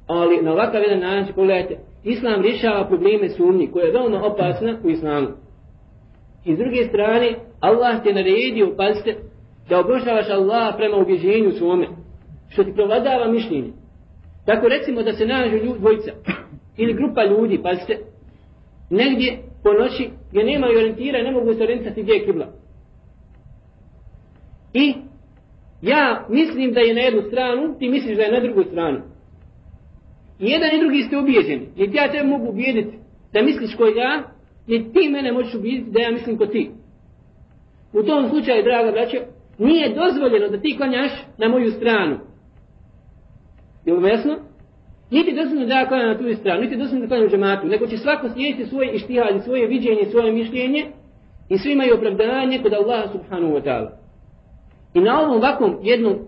ali 0.06 0.42
na 0.42 0.52
ovakav 0.52 0.82
jedan 0.82 1.00
način, 1.00 1.34
pogledajte, 1.34 1.78
Islam 2.04 2.42
rješava 2.42 2.88
probleme 2.88 3.28
sumnji, 3.28 3.70
koja 3.72 3.84
je 3.84 3.92
veoma 3.92 4.24
opasna 4.24 4.78
u 4.84 4.90
Islamu. 4.90 5.28
I 6.44 6.54
s 6.54 6.58
druge 6.58 6.84
strane, 6.88 7.34
Allah 7.60 8.02
te 8.02 8.12
naredio, 8.12 8.74
pazite, 8.76 9.16
da 9.68 9.80
obožavaš 9.80 10.30
Allah 10.30 10.74
prema 10.76 10.96
ubježenju 10.96 11.52
svome, 11.52 11.86
što 12.48 12.64
ti 12.64 12.72
provladava 12.74 13.32
mišljenje. 13.32 13.72
Tako 14.46 14.68
recimo 14.68 15.02
da 15.02 15.12
se 15.12 15.26
nađu 15.26 15.56
ljud, 15.56 15.76
dvojica, 15.78 16.12
ili 16.82 16.92
grupa 16.92 17.24
ljudi, 17.24 17.62
pazite, 17.62 17.98
negdje 18.90 19.38
po 19.62 19.72
noći, 19.72 20.10
gdje 20.30 20.44
nema 20.44 20.66
orientira 20.66 21.22
ne 21.22 21.30
mogu 21.30 21.54
se 21.54 21.62
orijentisati 21.62 22.02
gdje 22.02 22.12
je 22.12 22.24
kibla. 22.24 22.46
I 24.72 24.94
ja 25.82 26.26
mislim 26.28 26.72
da 26.72 26.80
je 26.80 26.94
na 26.94 27.00
jednu 27.00 27.22
stranu, 27.22 27.78
ti 27.78 27.88
misliš 27.88 28.16
da 28.16 28.22
je 28.22 28.32
na 28.32 28.40
drugu 28.40 28.64
stranu. 28.64 28.98
I 30.38 30.50
jedan 30.50 30.70
i 30.74 30.80
drugi 30.80 31.02
ste 31.02 31.18
ubijeđeni. 31.18 31.68
Niti 31.76 31.96
ja 31.96 32.12
te 32.12 32.22
mogu 32.22 32.48
ubijediti 32.48 32.98
da 33.32 33.42
misliš 33.42 33.74
koji 33.74 33.96
ja, 33.96 34.22
niti 34.66 34.92
ti 34.92 35.08
mene 35.08 35.32
možeš 35.32 35.54
ubijediti 35.54 35.90
da 35.90 36.00
ja 36.00 36.10
mislim 36.10 36.38
ko 36.38 36.46
ti. 36.46 36.70
U 37.92 38.02
tom 38.02 38.28
slučaju, 38.28 38.62
draga 38.62 38.92
braće, 38.92 39.20
nije 39.58 39.94
dozvoljeno 39.94 40.48
da 40.48 40.60
ti 40.60 40.76
klanjaš 40.76 41.12
na 41.38 41.48
moju 41.48 41.70
stranu. 41.70 42.18
Je 43.84 43.94
li 43.94 44.08
jasno? 44.08 44.36
Niti 45.10 45.32
dozvoljeno 45.32 45.66
da 45.66 45.74
ja 45.74 45.88
klanjam 45.88 46.08
na 46.08 46.18
tvoju 46.18 46.36
stranu, 46.36 46.60
niti 46.60 46.76
dozvoljeno 46.76 47.06
da 47.06 47.08
klanjam 47.08 47.26
u 47.26 47.30
džematu, 47.30 47.66
nego 47.66 47.86
će 47.86 47.96
svako 47.96 48.28
slijediti 48.28 48.70
svoje 48.70 48.92
ištihad, 48.92 49.44
svoje 49.44 49.66
viđenje, 49.66 50.04
svoje 50.10 50.32
mišljenje 50.32 50.86
i 51.48 51.58
svi 51.58 51.72
imaju 51.72 51.94
opravdanje 51.94 52.58
kod 52.62 52.72
Allaha 52.72 53.08
subhanahu 53.12 53.52
wa 53.52 53.62
ta'ala. 53.64 53.99
I 54.94 55.00
na 55.00 55.20
ovom 55.20 55.36
ovakvom 55.36 55.78
jednom 55.82 56.18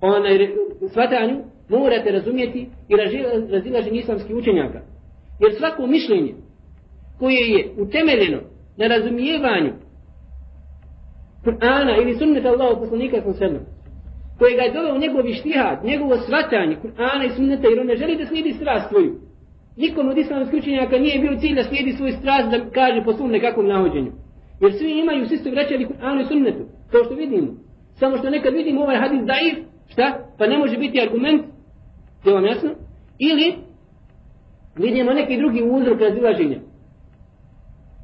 onaj, 0.00 0.48
shvatanju 0.90 1.36
morate 1.68 2.10
razumjeti 2.10 2.68
i 2.88 2.94
razilaženje 3.50 3.98
islamskih 3.98 4.36
učenjaka. 4.36 4.80
Jer 5.40 5.54
svako 5.58 5.86
mišljenje 5.86 6.34
koje 7.18 7.50
je 7.52 7.70
utemeljeno 7.78 8.40
na 8.76 8.86
razumijevanju 8.86 9.72
Kur'ana 11.44 12.02
ili 12.02 12.14
sunneta 12.14 12.48
Allahu 12.48 12.80
poslanika 12.80 13.22
sa 13.22 13.32
sebe, 13.32 13.60
koje 14.38 14.56
ga 14.56 14.62
je 14.62 14.72
doveo 14.72 14.98
njegov 14.98 15.26
ištihad, 15.26 15.84
njegovo 15.84 16.16
svatanje 16.16 16.76
Kur'ana 16.82 17.24
i 17.26 17.34
sunneta, 17.36 17.68
jer 17.68 17.80
on 17.80 17.86
ne 17.86 17.96
želi 17.96 18.16
da 18.16 18.26
slijedi 18.26 18.52
strast 18.52 18.88
svoju. 18.88 19.12
Nikom 19.76 20.08
od 20.08 20.18
islamskih 20.18 20.58
učenjaka 20.58 20.98
nije 20.98 21.18
bio 21.18 21.38
cilj 21.40 21.54
da 21.54 21.64
slijedi 21.64 21.92
svoj 21.92 22.12
strast 22.12 22.50
da 22.50 22.70
kaže 22.70 23.04
po 23.04 23.12
svom 23.12 23.30
nekakvom 23.30 23.66
nahođenju. 23.66 24.12
Jer 24.60 24.72
svi 24.72 24.98
imaju 24.98 25.26
svi 25.26 25.36
su 25.36 25.50
vraćali 25.50 25.86
Kur'anu 25.86 26.20
i 26.20 26.24
sunnetu, 26.24 26.64
kao 26.90 27.04
što 27.04 27.14
vidimo. 27.14 27.52
Samo 27.98 28.16
što 28.16 28.30
nekad 28.30 28.54
vidimo 28.54 28.82
ovaj 28.82 28.96
hadis 28.96 29.22
daif, 29.24 29.58
šta? 29.88 30.18
Pa 30.38 30.46
ne 30.46 30.58
može 30.58 30.76
biti 30.78 31.00
argument, 31.00 31.42
je 32.24 32.32
vam 32.34 32.44
jasno? 32.44 32.70
Ili 33.18 33.54
vidimo 34.76 35.12
neki 35.12 35.36
drugi 35.36 35.62
uzrok 35.62 36.00
razilaženja. 36.00 36.58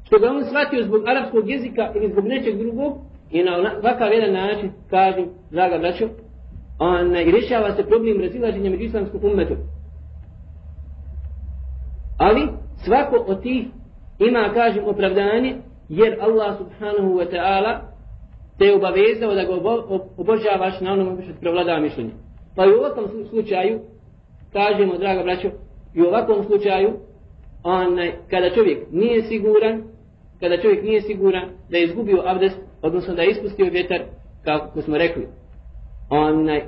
Što 0.03 0.19
ga 0.19 0.27
on 0.29 0.45
shvatio 0.45 0.83
zbog 0.83 1.07
arapskog 1.07 1.49
jezika 1.49 1.91
ili 1.95 2.11
zbog 2.11 2.25
nečeg 2.25 2.57
drugog, 2.57 2.93
i 3.31 3.43
na 3.43 3.51
ovakav 3.57 4.13
jedan 4.13 4.33
način 4.33 4.71
kaže, 4.89 5.25
draga 5.51 5.77
braćo, 5.77 6.09
on 6.79 7.15
i 7.15 7.31
rješava 7.31 7.75
se 7.75 7.87
problem 7.87 8.21
razilaženja 8.21 8.69
među 8.69 8.83
islamskom 8.83 9.21
ummetom. 9.23 9.57
Ali 12.17 12.47
svako 12.85 13.15
od 13.27 13.41
tih 13.41 13.67
ima, 14.19 14.51
kažem, 14.53 14.83
opravdanje, 14.87 15.55
jer 15.89 16.17
Allah 16.21 16.57
subhanahu 16.57 17.13
wa 17.19 17.31
ta'ala 17.31 17.92
te 18.63 18.67
je 18.67 18.75
obavezao 18.75 19.35
da 19.35 19.43
ga 19.43 19.53
obožavaš 20.17 20.79
na 20.81 20.93
onome 20.93 21.23
što 21.23 21.33
prevladava 21.39 21.79
mišljenje. 21.79 22.11
Pa 22.55 22.65
i 22.65 22.69
u 22.69 22.79
ovakvom 22.79 23.07
slučaju, 23.29 23.79
kažemo, 24.53 24.97
draga 24.97 25.23
braćo, 25.23 25.49
i 25.95 26.01
u 26.01 26.05
ovakvom 26.05 26.43
slučaju, 26.43 26.89
onaj, 27.63 28.11
kada 28.29 28.49
čovjek 28.49 28.79
nije 28.91 29.21
siguran, 29.21 29.83
kada 30.39 30.61
čovjek 30.61 30.83
nije 30.83 31.01
siguran 31.01 31.49
da 31.69 31.77
je 31.77 31.83
izgubio 31.83 32.23
abdest, 32.25 32.59
odnosno 32.81 33.15
da 33.15 33.21
je 33.21 33.31
ispustio 33.31 33.69
vjetar, 33.71 34.01
kako 34.43 34.81
smo 34.81 34.97
rekli, 34.97 35.27
onaj, 36.09 36.63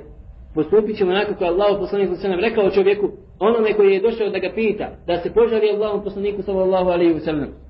postupit 0.54 0.96
ćemo 0.96 1.10
onako 1.10 1.34
kao 1.38 1.48
Allah 1.48 1.76
poslanik 1.78 2.08
se 2.20 2.28
nam 2.28 2.40
rekao 2.40 2.70
čovjeku, 2.70 3.08
onome 3.38 3.72
koji 3.72 3.92
je 3.92 4.00
došao 4.00 4.30
da 4.30 4.38
ga 4.38 4.52
pita, 4.54 4.88
da 5.06 5.20
se 5.20 5.34
požali 5.34 5.70
Allahom 5.70 6.04
poslaniku 6.04 6.42
sallallahu 6.42 6.90
alaihi 6.90 7.14
wa 7.14 7.24
sallam. 7.24 7.65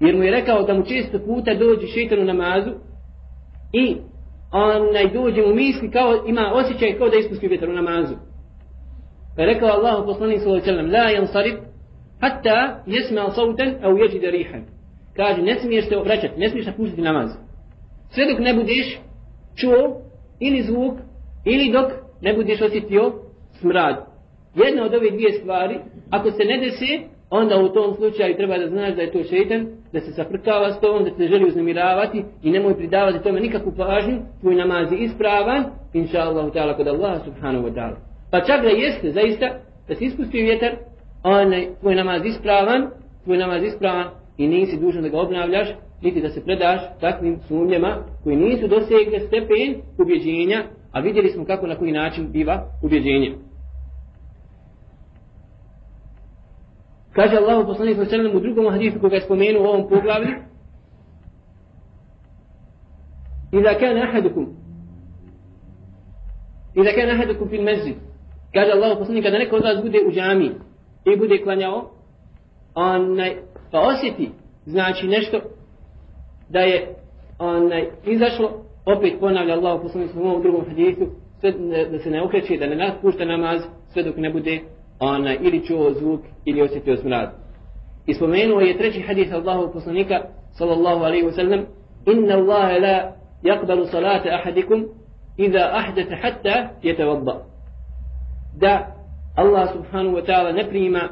Jer 0.00 0.16
mu 0.16 0.22
je 0.22 0.30
rekao 0.30 0.62
da 0.62 0.74
mu 0.74 0.84
često 0.84 1.18
puta 1.18 1.54
dođe 1.54 1.86
šeitan 1.86 2.20
u 2.20 2.24
namazu 2.24 2.70
i 3.72 3.96
onaj 4.52 5.12
dođe 5.12 5.42
mu 5.42 5.54
misli 5.54 5.90
kao 5.90 6.24
ima 6.26 6.52
osjećaj 6.54 6.98
kao 6.98 7.08
da 7.08 7.16
ispusti 7.16 7.48
vjetar 7.48 7.68
u 7.68 7.72
namazu. 7.72 8.14
Pa 9.36 9.42
je 9.42 9.54
rekao 9.54 9.68
Allahu 9.68 10.06
poslanik 10.06 10.38
sallallahu 10.40 10.62
alejhi 10.62 10.76
ve 10.76 10.90
sellem: 10.90 10.92
la 10.92 11.10
yansarif 11.18 11.58
hatta 12.20 12.82
yasma 12.86 13.30
sawtan 13.36 13.70
aw 13.82 13.92
yajid 13.96 14.30
rihan. 14.30 14.62
Kaže, 15.16 15.42
ne 15.42 15.58
smiješ 15.58 15.88
se 15.88 15.96
obraćati, 15.96 16.40
ne 16.40 16.48
smiješ 16.48 16.66
napustiti 16.66 17.02
namaz. 17.02 17.30
Sve 18.10 18.24
dok 18.30 18.38
ne 18.38 18.54
budeš 18.54 19.00
čuo 19.56 20.02
ili 20.40 20.62
zvuk, 20.62 20.98
ili 21.44 21.72
dok 21.72 21.92
ne 22.20 22.34
budeš 22.34 22.60
osjetio 22.60 23.12
smrad. 23.60 23.96
Jedna 24.54 24.84
od 24.84 24.94
ove 24.94 25.10
dvije 25.10 25.32
stvari, 25.32 25.78
ako 26.10 26.30
se 26.30 26.44
ne 26.44 26.58
desi, 26.58 27.00
onda 27.30 27.58
u 27.58 27.68
tom 27.68 27.94
slučaju 27.94 28.36
treba 28.36 28.58
da 28.58 28.68
znaš 28.68 28.94
da 28.94 29.02
je 29.02 29.12
to 29.12 29.22
šeitan, 29.22 29.66
da 29.92 30.00
se 30.00 30.12
saprkava 30.12 30.72
s 30.72 30.80
tobom, 30.80 31.04
da 31.04 31.10
te 31.10 31.28
želi 31.28 31.48
uznemiravati 31.48 32.24
i 32.42 32.50
nemoj 32.50 32.76
pridavati 32.76 33.22
tome 33.22 33.40
nikakvu 33.40 33.72
pažnju, 33.76 34.18
tvoj 34.40 34.54
namaz 34.54 34.92
je 34.92 34.98
ispravan, 34.98 35.64
inša 35.92 36.18
Allah, 36.18 36.52
ta'ala, 36.52 36.76
kod 36.76 36.88
Allah 36.88 37.24
subhanahu 37.24 37.66
wa 37.66 37.74
ta'ala. 37.74 37.96
Pa 38.30 38.40
čak 38.40 38.62
da 38.62 38.68
jeste, 38.68 39.10
zaista, 39.10 39.46
da 39.88 39.94
se 39.94 40.04
ispusti 40.04 40.42
vjetar, 40.42 40.72
onaj 41.22 41.66
tvoj 41.80 41.94
namaz 41.94 42.24
ispravan, 42.24 42.90
tvoj 43.24 43.38
namaz 43.38 43.62
ispravan 43.62 44.06
i 44.38 44.48
nisi 44.48 44.80
dužan 44.80 45.02
da 45.02 45.08
ga 45.08 45.20
obnavljaš, 45.20 45.68
niti 46.02 46.20
da 46.20 46.28
se 46.28 46.44
predaš 46.44 46.80
takvim 47.00 47.38
sumnjama 47.48 47.96
koji 48.24 48.36
nisu 48.36 48.68
dosegle 48.68 49.20
stepen 49.20 49.82
ubjeđenja, 49.98 50.64
a 50.92 51.00
vidjeli 51.00 51.28
smo 51.28 51.44
kako 51.44 51.66
na 51.66 51.76
koji 51.76 51.92
način 51.92 52.32
biva 52.32 52.62
ubjeđenje. 52.84 53.34
Kaže 57.18 57.36
Allah 57.36 57.66
poslanik 57.66 57.96
sallallahu 57.96 58.38
u 58.38 58.40
drugom 58.40 58.72
hadisu 58.72 59.00
koga 59.00 59.14
je 59.14 59.20
spomenuo 59.20 59.62
u 59.62 59.66
ovom 59.66 59.88
poglavlju, 59.88 60.34
Iza 63.52 63.74
kana 63.80 64.00
ahadukum 64.02 64.46
Iza 66.74 66.90
kana 66.94 67.12
ahadukum 67.12 67.48
fil 67.48 67.62
mezid 67.62 67.96
Kaže 68.54 68.70
Allah 68.72 68.98
poslanik 68.98 69.24
kada 69.24 69.38
neko 69.38 69.56
od 69.56 69.62
vas 69.62 69.82
bude 69.82 69.98
u 70.08 70.12
džamiji 70.12 70.50
i 71.04 71.16
bude 71.16 71.42
klanjao, 71.42 71.90
onaj, 72.74 73.36
pa 73.70 73.80
osjeti, 73.80 74.30
znači 74.66 75.06
nešto, 75.06 75.40
da 76.48 76.60
je 76.60 76.94
onaj, 77.38 77.86
izašlo, 78.06 78.64
opet 78.86 79.20
ponavlja 79.20 79.54
Allah 79.54 79.80
poslanik 79.82 80.10
u 80.16 80.20
ovom 80.20 80.42
drugom 80.42 80.64
hadisu, 80.68 81.06
sve 81.40 81.52
da 81.90 81.98
se 81.98 82.10
ne 82.10 82.22
okreće, 82.22 82.56
da 82.56 82.66
ne 82.66 82.76
napušta 82.76 83.24
namaz, 83.24 83.62
sve 83.92 84.02
dok 84.02 84.16
ne 84.16 84.30
bude 84.30 84.60
onaj, 85.00 85.38
ili 85.40 85.66
čuo 85.66 85.92
zvuk, 85.92 86.20
ili 86.44 86.62
osjetio 86.62 86.96
smrad. 86.96 87.30
I 88.06 88.14
spomenuo 88.14 88.60
je 88.60 88.78
treći 88.78 89.00
hadis 89.00 89.32
Allahu 89.32 89.72
poslanika, 89.72 90.20
sallallahu 90.52 91.04
alaihi 91.04 91.26
wa 91.26 91.32
sallam, 91.32 91.66
inna 92.06 92.34
Allahe 92.34 92.78
la 92.80 93.12
yakbalu 93.42 93.84
salate 93.84 94.30
ahadikum, 94.30 94.84
iza 95.36 95.70
ahdatha 95.72 96.16
hatta 96.22 96.70
yatawadda. 96.82 97.34
Da 98.60 98.86
Allah 99.36 99.72
subhanahu 99.72 100.16
wa 100.16 100.26
ta'ala 100.26 100.52
ne 100.52 100.68
prima 100.68 101.08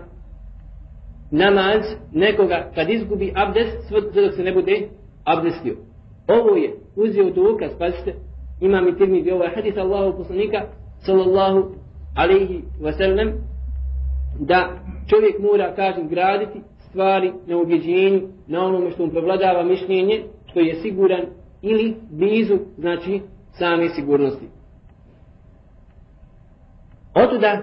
namaz 1.30 1.82
nekoga 2.12 2.70
kad 2.74 2.90
izgubi 2.90 3.32
abdest 3.36 3.88
sve 3.88 4.00
dok 4.00 4.34
se 4.34 4.42
ne 4.42 4.52
bude 4.52 4.88
abdestio. 5.24 5.76
Ovo 6.28 6.56
je 6.56 6.74
uzeo 6.96 7.30
dokaz, 7.30 7.70
pazite, 7.78 8.14
ima 8.60 8.80
mi 8.80 8.96
tirmi 8.98 9.30
ovaj 9.30 9.54
hadis 9.54 9.76
Allahu 9.76 10.16
poslanika 10.16 10.62
sallallahu 10.98 11.74
alaihi 12.16 12.64
wa 12.80 12.92
sallam 12.92 13.28
da 14.38 14.78
čovjek 15.08 15.38
mora, 15.38 15.74
kažem, 15.74 16.08
graditi 16.08 16.60
stvari 16.88 17.32
na 17.46 17.56
ubjeđenju, 17.56 18.28
na 18.46 18.64
onome 18.64 18.90
što 18.90 19.06
mu 19.06 19.12
prevladava 19.12 19.64
mišljenje, 19.64 20.24
što 20.50 20.60
je 20.60 20.74
siguran 20.74 21.26
ili 21.62 21.96
blizu, 22.10 22.58
znači, 22.78 23.20
same 23.58 23.88
sigurnosti. 23.88 24.46
Otuda 27.14 27.62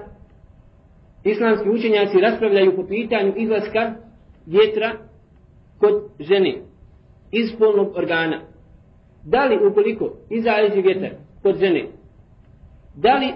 islamski 1.24 1.70
učenjaci 1.70 2.20
raspravljaju 2.20 2.75
po 2.75 2.88
pitanju 2.88 3.34
izlaska 3.36 3.94
vjetra 4.46 4.92
kod 5.77 5.94
žene 6.20 6.62
iz 7.32 7.50
spolnog 7.56 7.96
organa. 7.96 8.42
Da 9.24 9.46
li 9.46 9.68
ukoliko 9.68 10.13
izađe 10.30 10.82
vjetar 10.82 11.10
kod 11.42 11.60
žene, 11.60 11.88
da 12.96 13.13
li 13.13 13.27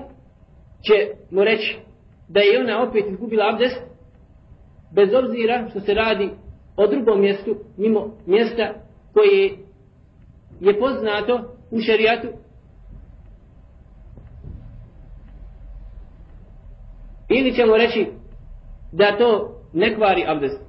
će 0.82 1.14
mu 1.32 1.44
reći 1.44 1.87
da 2.28 2.40
je 2.40 2.60
ona 2.60 2.84
opet 2.84 3.06
izgubila 3.10 3.50
abdest, 3.54 3.82
bez 4.96 5.10
obzira 5.14 5.68
što 5.70 5.80
se 5.80 5.94
radi 5.94 6.30
o 6.78 6.88
drugom 6.88 7.22
mjestu, 7.22 7.56
mimo 7.78 8.18
mjesta 8.26 8.74
koje 9.14 9.52
je 10.60 10.80
poznato 10.80 11.56
u 11.72 11.80
šerijatu, 11.80 12.28
Ili 17.30 17.56
ćemo 17.56 17.78
reći 17.78 18.08
da 18.92 19.18
to 19.18 19.56
ne 19.74 19.96
kvari 19.96 20.24
abdest. 20.28 20.62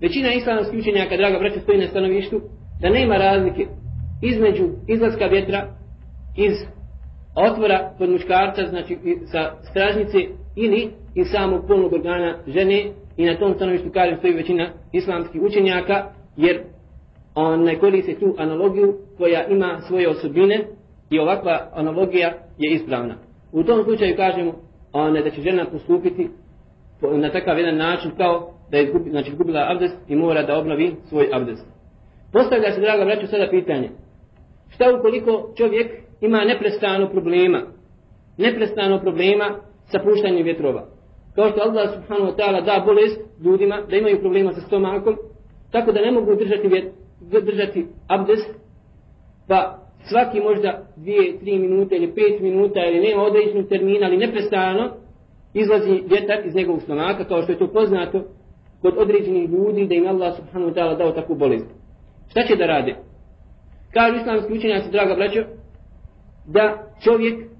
Većina 0.00 0.32
islamskih 0.32 0.78
učenjaka, 0.78 1.16
draga 1.16 1.38
braća, 1.38 1.60
stoji 1.60 1.78
na 1.78 1.88
stanovištu 1.88 2.40
da 2.80 2.88
nema 2.90 3.16
razlike 3.16 3.66
između 4.22 4.64
izlaska 4.88 5.26
vjetra 5.26 5.68
iz 6.36 6.52
otvora 7.34 7.94
kod 7.98 8.10
muškarca, 8.10 8.66
znači 8.66 8.98
sa 9.32 9.52
stražnice 9.70 10.18
ili 10.56 10.90
i 11.14 11.24
samog 11.24 11.66
polnog 11.66 11.92
organa 11.92 12.34
žene 12.46 12.84
i 13.16 13.24
na 13.24 13.36
tom 13.38 13.54
stanovištu 13.54 13.90
kaže 13.94 14.16
stoji 14.16 14.32
većina 14.32 14.68
islamskih 14.92 15.42
učenjaka 15.42 16.04
jer 16.36 16.62
on 17.34 17.62
ne 17.62 17.78
koriste 17.78 18.14
tu 18.14 18.34
analogiju 18.38 18.94
koja 19.18 19.46
ima 19.46 19.80
svoje 19.80 20.08
osobine 20.08 20.64
i 21.10 21.18
ovakva 21.18 21.70
analogija 21.72 22.32
je 22.58 22.72
ispravna. 22.72 23.14
U 23.52 23.62
tom 23.62 23.84
slučaju 23.84 24.16
kažemo 24.16 24.54
one, 24.92 25.22
da 25.22 25.30
će 25.30 25.40
žena 25.40 25.64
postupiti 25.64 26.28
na 27.02 27.32
takav 27.32 27.58
jedan 27.58 27.76
način 27.76 28.10
kao 28.16 28.52
da 28.70 28.76
je 28.76 28.84
izgubi, 28.84 29.10
znači, 29.10 29.30
izgubila 29.30 29.66
abdest 29.70 29.96
i 30.08 30.16
mora 30.16 30.42
da 30.42 30.58
obnovi 30.58 30.94
svoj 31.08 31.28
abdest. 31.32 31.66
Postavlja 32.32 32.72
se, 32.72 32.80
draga 32.80 33.04
braću, 33.04 33.26
sada 33.26 33.48
pitanje. 33.50 33.90
Šta 34.68 34.84
ukoliko 34.98 35.52
čovjek 35.56 35.92
ima 36.20 36.44
neprestano 36.44 37.08
problema? 37.10 37.62
Neprestano 38.38 39.00
problema 39.00 39.60
sa 39.90 39.98
puštanjem 39.98 40.44
vjetrova. 40.44 40.86
Kao 41.34 41.50
što 41.50 41.60
Allah 41.60 41.94
subhanahu 41.94 42.30
wa 42.30 42.36
ta'ala 42.38 42.64
da 42.64 42.84
bolest 42.86 43.20
ljudima 43.44 43.80
da 43.90 43.96
imaju 43.96 44.20
problema 44.20 44.52
sa 44.52 44.60
stomakom, 44.60 45.16
tako 45.70 45.92
da 45.92 46.00
ne 46.00 46.10
mogu 46.10 46.34
držati, 46.34 46.68
vjet, 46.68 46.92
držati 47.20 47.86
abdest, 48.08 48.50
pa 49.48 49.78
svaki 50.08 50.40
možda 50.40 50.86
dvije, 50.96 51.38
tri 51.38 51.58
minute 51.58 51.96
ili 51.96 52.14
pet 52.14 52.40
minuta 52.40 52.80
ili 52.80 53.08
nema 53.08 53.22
određenog 53.22 53.68
termina, 53.68 54.06
ali 54.06 54.16
neprestano 54.16 54.90
izlazi 55.54 56.02
vjetar 56.10 56.46
iz 56.46 56.54
njegovog 56.54 56.82
stomaka, 56.82 57.24
kao 57.24 57.42
što 57.42 57.52
je 57.52 57.58
to 57.58 57.68
poznato 57.72 58.22
kod 58.82 58.94
određenih 58.98 59.50
ljudi 59.50 59.86
da 59.86 59.94
im 59.94 60.06
Allah 60.06 60.36
subhanahu 60.36 60.70
wa 60.70 60.74
ta'ala 60.74 60.98
dao 60.98 61.12
takvu 61.12 61.34
bolest. 61.34 61.66
Šta 62.30 62.42
će 62.42 62.56
da 62.56 62.66
rade? 62.66 62.96
Kažu 63.92 64.16
islamski 64.16 64.52
učenjaci, 64.52 64.90
draga 64.90 65.14
braćo, 65.14 65.40
da 66.46 66.92
čovjek 67.04 67.55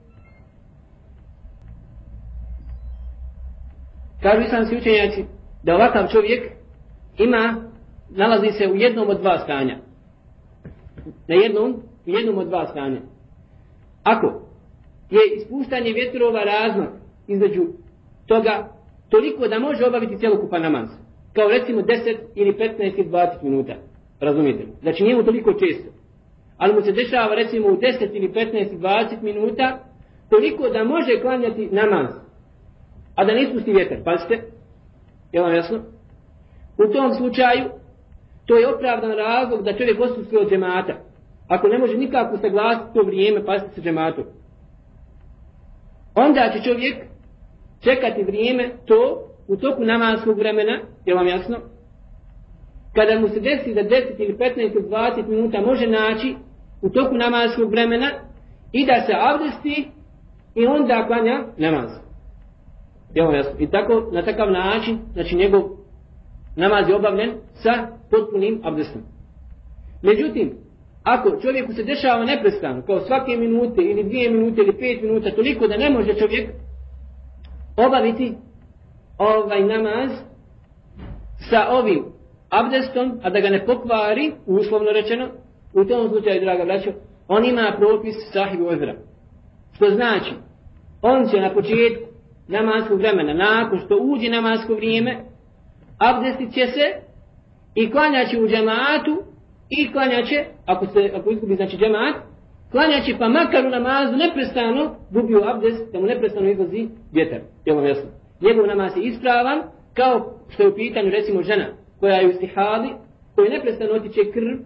kažu 4.27 4.43
islamski 4.43 4.77
učenjaci 4.77 5.25
da 5.63 5.75
ovakav 5.75 6.09
čovjek 6.13 6.43
ima, 7.19 7.71
nalazi 8.11 8.51
se 8.59 8.69
u 8.69 8.77
jednom 8.77 9.09
od 9.09 9.21
dva 9.21 9.39
stanja. 9.39 9.77
Na 11.29 11.35
jednom, 11.35 11.75
u 12.07 12.11
jednom 12.11 12.39
od 12.39 12.49
dva 12.49 12.67
stanja. 12.67 13.01
Ako 14.05 14.27
je 15.11 15.21
ispuštanje 15.37 15.93
vjetrova 15.93 16.41
razmak 16.45 16.89
između 17.29 17.63
toga 18.27 18.69
toliko 19.09 19.49
da 19.49 19.59
može 19.59 19.87
obaviti 19.87 20.19
cjelokupan 20.19 20.63
namaz. 20.63 20.89
Kao 21.33 21.49
recimo 21.49 21.81
10 21.81 22.17
ili 22.35 22.53
15 22.53 22.99
ili 22.99 23.11
20 23.11 23.43
minuta. 23.43 23.75
Razumijete? 24.21 24.65
Znači 24.83 25.03
nije 25.03 25.17
mu 25.17 25.23
toliko 25.23 25.53
često. 25.53 25.91
Ali 26.57 26.75
mu 26.75 26.81
se 26.81 26.93
dešava 26.93 27.35
recimo 27.35 27.69
u 27.69 27.77
10 27.77 28.11
ili 28.13 28.29
15 28.29 28.71
ili 28.71 28.81
20 28.81 29.23
minuta 29.23 29.79
toliko 30.31 30.69
da 30.69 30.85
može 30.85 31.21
klanjati 31.21 31.69
namaz. 31.73 32.26
A 33.17 33.25
da 33.25 33.33
ne 33.33 33.43
ispusti 33.43 33.73
vjetar. 33.73 33.99
Pazite. 34.05 34.43
Je 35.33 35.43
vam 35.43 35.55
jasno? 35.55 35.79
U 36.79 36.93
tom 36.93 37.15
slučaju 37.15 37.65
to 38.47 38.57
je 38.57 38.75
opravdan 38.75 39.13
razlog 39.13 39.63
da 39.65 39.77
čovjek 39.77 40.01
osusti 40.01 40.37
od 40.37 40.51
džemata. 40.51 40.95
Ako 41.49 41.69
ne 41.69 41.79
može 41.79 41.97
nikako 41.97 42.37
saglasiti 42.37 42.95
to 42.95 43.03
vrijeme, 43.03 43.45
pazite 43.45 43.71
se 43.75 43.81
džematom. 43.81 44.25
Onda 46.15 46.51
će 46.53 46.63
čovjek 46.63 46.97
čekati 47.81 48.23
vrijeme 48.23 48.71
to 48.87 49.29
u 49.49 49.57
toku 49.57 49.85
namazskog 49.85 50.39
vremena, 50.39 50.81
je 51.05 51.15
vam 51.15 51.27
jasno? 51.27 51.57
Kada 52.95 53.21
mu 53.21 53.29
se 53.29 53.41
desi 53.41 53.75
da 53.75 53.83
10 53.83 53.91
ili 54.19 54.37
15 54.37 54.59
ili 54.59 54.89
20 54.89 55.29
minuta 55.29 55.61
može 55.61 55.87
naći 55.87 56.37
u 56.83 56.89
toku 56.89 57.15
namazskog 57.15 57.71
vremena 57.71 58.11
i 58.73 58.87
da 58.87 58.95
se 59.07 59.13
abdesti 59.19 59.89
i 60.55 60.67
onda 60.67 61.07
klanja 61.07 61.45
namaz. 61.57 62.06
Jel 63.17 63.35
jasno? 63.35 63.53
I 63.59 63.71
tako, 63.71 64.09
na 64.13 64.23
takav 64.23 64.51
način, 64.51 64.99
znači 65.13 65.37
njegov 65.37 65.63
namaz 66.57 66.89
je 66.89 66.97
obavljen 66.97 67.31
sa 67.55 67.89
potpunim 68.11 68.61
abdestom. 68.65 69.03
Međutim, 70.03 70.53
ako 71.03 71.41
čovjeku 71.41 71.73
se 71.73 71.83
dešava 71.83 72.25
neprestano, 72.25 72.83
kao 72.83 73.01
svake 73.01 73.37
minute 73.37 73.83
ili 73.83 74.05
dvije 74.05 74.31
minute 74.31 74.61
ili 74.61 74.79
pet 74.79 75.03
minuta, 75.03 75.31
toliko 75.31 75.67
da 75.67 75.77
ne 75.77 75.91
može 75.91 76.15
čovjek 76.15 76.51
obaviti 77.77 78.35
ovaj 79.19 79.65
namaz 79.65 80.11
sa 81.51 81.69
ovim 81.71 82.05
abdestom, 82.51 83.21
a 83.23 83.31
da 83.31 83.41
ga 83.41 83.49
ne 83.49 83.67
pokvari, 83.67 84.33
uslovno 84.47 84.91
rečeno, 84.91 85.29
u 85.75 85.85
tom 85.85 86.09
slučaju, 86.09 86.41
draga 86.41 86.65
braćo, 86.65 86.91
on 87.29 87.45
ima 87.45 87.73
propis 87.79 88.15
sahibu 88.33 88.67
ozra. 88.67 88.95
Što 89.73 89.91
znači, 89.91 90.33
on 91.03 91.29
će 91.29 91.41
na 91.41 91.55
početku 91.55 92.06
namaskog 92.49 92.99
vremena, 92.99 93.35
nakon 93.35 93.79
što 93.79 93.99
uđe 94.01 94.29
namasko 94.31 94.75
vrijeme, 94.75 95.17
abdestit 95.99 96.55
će 96.55 96.67
se 96.67 96.87
i 97.75 97.91
klanjaće 97.91 98.41
u 98.41 98.49
džematu 98.49 99.23
i 99.71 99.93
klanjaće, 99.93 100.45
ako, 100.67 100.87
se, 100.87 101.11
ako 101.15 101.31
izgubi 101.31 101.57
znači 101.57 101.77
džemat, 101.77 102.15
klanjaće 102.71 103.19
pa 103.19 103.29
makar 103.29 103.67
u 103.67 103.71
namazu 103.71 104.17
neprestano 104.17 104.97
gubio 105.11 105.43
abdest, 105.45 105.93
da 105.93 106.01
mu 106.01 106.07
neprestano 106.07 106.51
izlazi 106.51 106.89
vjetar. 107.13 107.41
Je 107.65 107.75
vam 107.75 107.87
jasno? 107.87 108.11
Njegov 108.41 108.67
namaz 108.67 108.97
je 108.97 109.03
ispravan, 109.03 109.63
kao 109.95 110.33
što 110.49 110.63
je 110.63 110.69
u 110.69 110.75
pitanju 110.75 111.11
recimo 111.11 111.43
žena 111.43 111.67
koja 112.01 112.17
je 112.17 112.29
u 112.29 112.33
stihadi, 112.33 112.89
koja 113.35 113.51
neprestano 113.51 113.93
otiče 113.93 114.21
krv, 114.33 114.59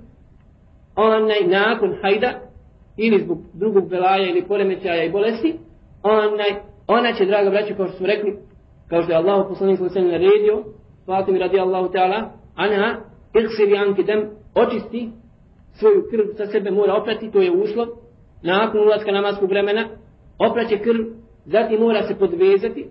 onaj 0.97 1.41
nakon 1.47 1.97
hajda, 2.03 2.51
ili 2.97 3.23
zbog 3.25 3.39
drugog 3.55 3.89
belaja 3.89 4.31
ili 4.31 4.47
poremećaja 4.49 5.05
i 5.05 5.11
bolesti, 5.11 5.55
onaj, 6.03 6.51
ona 6.99 7.13
će, 7.13 7.25
draga 7.27 7.51
braću, 7.51 7.75
kao 7.77 7.87
što 7.87 7.97
smo 7.97 8.07
rekli, 8.07 8.31
kao 8.89 9.03
što 9.03 9.13
je 9.13 9.17
Allah 9.17 9.47
poslanik 9.49 9.79
sallallahu 9.79 9.99
alejhi 9.99 10.17
ve 10.17 10.21
sellem 10.21 10.23
naredio, 10.23 10.57
Fatimi 11.07 11.39
radi 11.39 11.59
Allahu 11.61 11.89
ta'ala, 11.95 12.21
ana 12.55 13.01
ighsili 13.41 13.77
anki 13.77 14.03
dem, 14.05 14.21
očisti 14.55 15.11
svoju 15.79 16.01
krv 16.11 16.25
sa 16.37 16.47
sebe 16.47 16.71
mora 16.71 16.95
oprati, 16.95 17.31
to 17.31 17.43
je 17.43 17.51
uslov, 17.51 17.89
nakon 18.43 18.81
ulaska 18.81 19.13
namaskog 19.13 19.49
vremena, 19.49 19.89
opraće 20.39 20.79
krv, 20.79 21.03
zatim 21.45 21.81
mora 21.81 22.03
se 22.03 22.15
podvezati, 22.19 22.87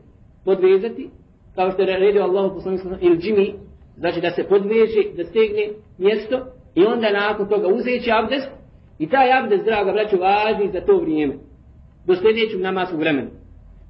podvezati, 0.45 1.09
kao 1.55 1.71
što 1.71 1.81
je 1.81 1.99
redio 1.99 2.23
Allah 2.23 2.51
poslanik 2.55 2.81
sallallahu 2.81 3.05
ili 3.05 3.17
džimi, 3.17 3.53
znači 3.97 4.21
da 4.21 4.29
se 4.29 4.43
podveže, 4.43 5.01
da 5.17 5.23
stegne 5.23 5.65
mjesto 5.97 6.37
i 6.75 6.85
onda 6.85 7.11
nakon 7.11 7.49
toga 7.49 7.67
uzeći 7.67 8.11
abdest 8.11 8.49
i 8.99 9.09
taj 9.09 9.39
abdest, 9.39 9.65
draga 9.65 9.91
braću, 9.91 10.17
važi 10.17 10.71
za 10.73 10.81
to 10.81 10.97
vrijeme, 10.97 11.35
do 12.07 12.15
sljedećeg 12.15 12.61
namaskog 12.61 12.99
vremena. 12.99 13.38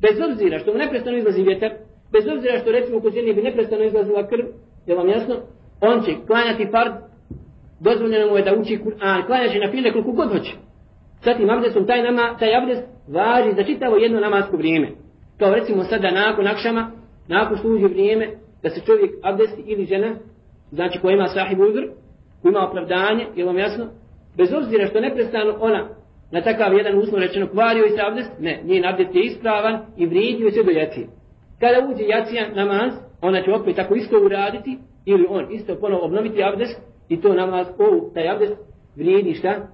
Bez 0.01 0.15
obzira 0.29 0.59
što 0.59 0.71
mu 0.71 0.77
neprestano 0.77 1.17
izlazi 1.17 1.43
vjetar, 1.43 1.71
bez 2.11 2.27
obzira 2.27 2.59
što 2.59 2.71
recimo 2.71 3.01
kod 3.01 3.13
žene 3.13 3.33
bi 3.33 3.41
neprestano 3.41 3.83
izlazila 3.83 4.27
krv, 4.27 4.45
je 4.87 4.95
vam 4.95 5.09
jasno, 5.09 5.35
on 5.81 6.01
će 6.05 6.11
klanjati 6.27 6.67
fard, 6.71 6.93
dozvoljeno 7.79 8.31
mu 8.31 8.37
je 8.37 8.43
da 8.43 8.55
uči 8.55 8.79
Kur'an, 8.85 9.25
klanjaće 9.25 9.59
na 9.59 9.71
file 9.71 9.91
koliko 9.91 10.11
god 10.11 10.31
hoće. 10.31 10.53
Sa 11.23 11.33
tim 11.33 11.49
abdestom 11.49 11.87
taj, 11.87 12.03
nama, 12.03 12.37
taj 12.39 12.55
abdest 12.57 12.83
važi 13.07 13.55
za 13.55 13.63
čitavo 13.63 13.97
jedno 13.97 14.19
namasko 14.19 14.57
vrijeme. 14.57 14.89
Kao 15.39 15.53
recimo 15.53 15.83
sada 15.83 16.11
nakon 16.11 16.47
akšama, 16.47 16.91
nakon 17.27 17.57
služi 17.57 17.85
vrijeme 17.85 18.27
da 18.63 18.69
se 18.69 18.81
čovjek 18.85 19.11
abdesti 19.23 19.63
ili 19.65 19.85
žena, 19.85 20.15
znači 20.71 20.99
koja 20.99 21.13
ima 21.13 21.27
sahib 21.27 21.59
uzr, 21.59 21.83
koja 22.41 22.49
ima 22.49 22.67
opravdanje, 22.67 23.25
je 23.35 23.45
vam 23.45 23.57
jasno, 23.57 23.85
bez 24.37 24.53
obzira 24.53 24.87
što 24.87 24.99
neprestano 24.99 25.57
ona 25.59 25.89
na 26.31 26.41
takav 26.41 26.73
jedan 26.73 26.97
uslov 26.99 27.21
rečeno 27.21 27.47
kvario 27.47 27.85
i 27.85 27.89
se 27.89 28.01
abdest, 28.01 28.31
ne, 28.39 28.61
njen 28.63 28.85
abdest 28.85 29.15
je 29.15 29.23
ispravan 29.23 29.85
i 29.97 30.05
vrijedio 30.05 30.51
se 30.51 30.63
do 30.63 30.71
jacije. 30.71 31.07
Kada 31.59 31.87
uđe 31.87 32.03
jacija 32.07 32.53
namaz, 32.53 32.93
ona 33.21 33.41
će 33.41 33.51
opet 33.51 33.75
tako 33.75 33.95
isto 33.95 34.15
uraditi, 34.25 34.77
ili 35.05 35.25
on 35.29 35.51
isto 35.51 35.75
ponovo 35.75 36.05
obnoviti 36.05 36.43
abdest, 36.43 36.81
i 37.09 37.21
to 37.21 37.33
namaz, 37.33 37.67
o, 37.67 38.11
taj 38.13 38.29
abdest 38.29 38.55
vrijedi 38.95 39.33
šta? 39.33 39.67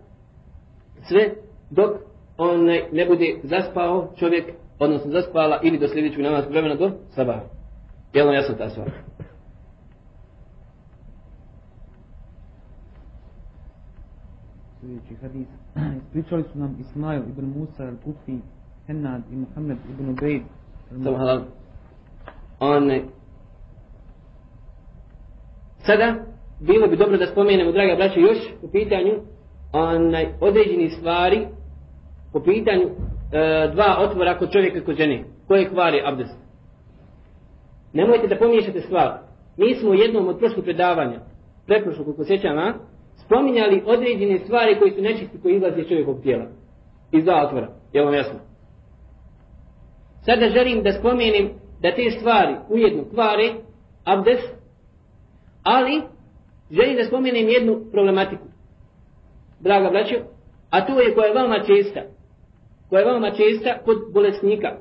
Sve 1.07 1.29
dok 1.69 1.91
on 2.37 2.65
ne, 2.65 2.89
ne 2.91 3.05
bude 3.05 3.39
zaspao 3.43 4.13
čovjek, 4.19 4.45
odnosno 4.79 5.11
zaspala 5.11 5.59
ili 5.63 5.79
do 5.79 5.87
sljedećeg 5.87 6.19
namaz 6.19 6.45
vremena 6.49 6.75
do 6.75 6.91
sabaha. 7.09 7.41
Jel 8.13 8.25
vam 8.25 8.35
jasno 8.35 8.55
ta 8.55 8.69
stvar? 8.69 8.91
Sljedeći 14.81 15.15
hadis. 15.21 15.64
Pričali 16.11 16.43
su 16.43 16.59
nam 16.59 16.77
Ismail 16.79 17.21
ibn 17.29 17.59
Musa 17.59 17.83
al-Kufi, 17.83 18.39
Hennad 18.88 19.21
i 19.31 19.35
Muhammed 19.35 19.77
ibn 19.89 20.09
Ubejd. 20.09 20.41
Samo 21.03 21.17
halal. 21.17 21.41
Sada, 25.85 26.15
bilo 26.59 26.88
bi 26.88 26.97
dobro 26.97 27.17
da 27.17 27.25
spomenemo, 27.25 27.71
draga 27.71 27.95
braća, 27.95 28.19
još 28.19 28.38
u 28.61 28.71
pitanju 28.71 29.13
onaj, 29.71 30.27
određeni 30.41 30.89
stvari 30.89 31.47
po 32.33 32.39
pitanju 32.39 32.83
e, 32.83 33.71
dva 33.73 33.97
otvora 33.99 34.38
kod 34.38 34.51
čovjeka 34.51 34.85
kod 34.85 34.95
žene, 34.95 35.23
koje 35.47 35.69
kvari 35.69 36.01
abdest. 36.05 36.38
Nemojte 37.93 38.27
da 38.27 38.38
pomiješate 38.38 38.81
stvar. 38.81 39.17
Mi 39.57 39.75
smo 39.75 39.89
u 39.89 39.93
jednom 39.93 40.27
od 40.27 40.38
prošlih 40.38 40.63
predavanja, 40.63 41.19
preprošlog 41.65 42.05
koliko 42.05 42.25
sjećam, 42.25 42.57
a, 42.57 42.73
spominjali 43.15 43.84
određene 43.86 44.39
stvari 44.39 44.80
koji 44.80 44.91
su 44.91 45.01
nečisti 45.01 45.41
koji 45.41 45.56
izlaze 45.56 45.82
iz 45.82 45.88
čovjekog 45.88 46.21
tijela. 46.21 46.45
Iz 47.12 47.25
zatvora. 47.25 47.47
otvora. 47.47 47.67
Je 47.93 48.04
vam 48.04 48.13
jasno? 48.13 48.39
Sada 50.25 50.49
želim 50.49 50.84
da 50.84 50.91
spomenem 50.91 51.49
da 51.82 51.95
te 51.95 52.12
stvari 52.19 52.56
ujedno 52.69 53.04
kvare 53.13 53.54
abdes, 54.04 54.39
ali 55.63 56.01
želim 56.71 56.95
da 56.95 57.04
spomenem 57.04 57.49
jednu 57.49 57.82
problematiku. 57.91 58.43
Draga 59.60 59.89
braćo, 59.89 60.15
a 60.69 60.86
to 60.86 61.01
je 61.01 61.15
koja 61.15 61.28
je 61.28 61.34
veoma 61.34 61.60
česta. 61.60 62.01
Koja 62.89 62.99
je 62.99 63.06
veoma 63.06 63.32
česta 63.32 63.78
kod 63.86 63.97
bolesnika. 64.13 64.78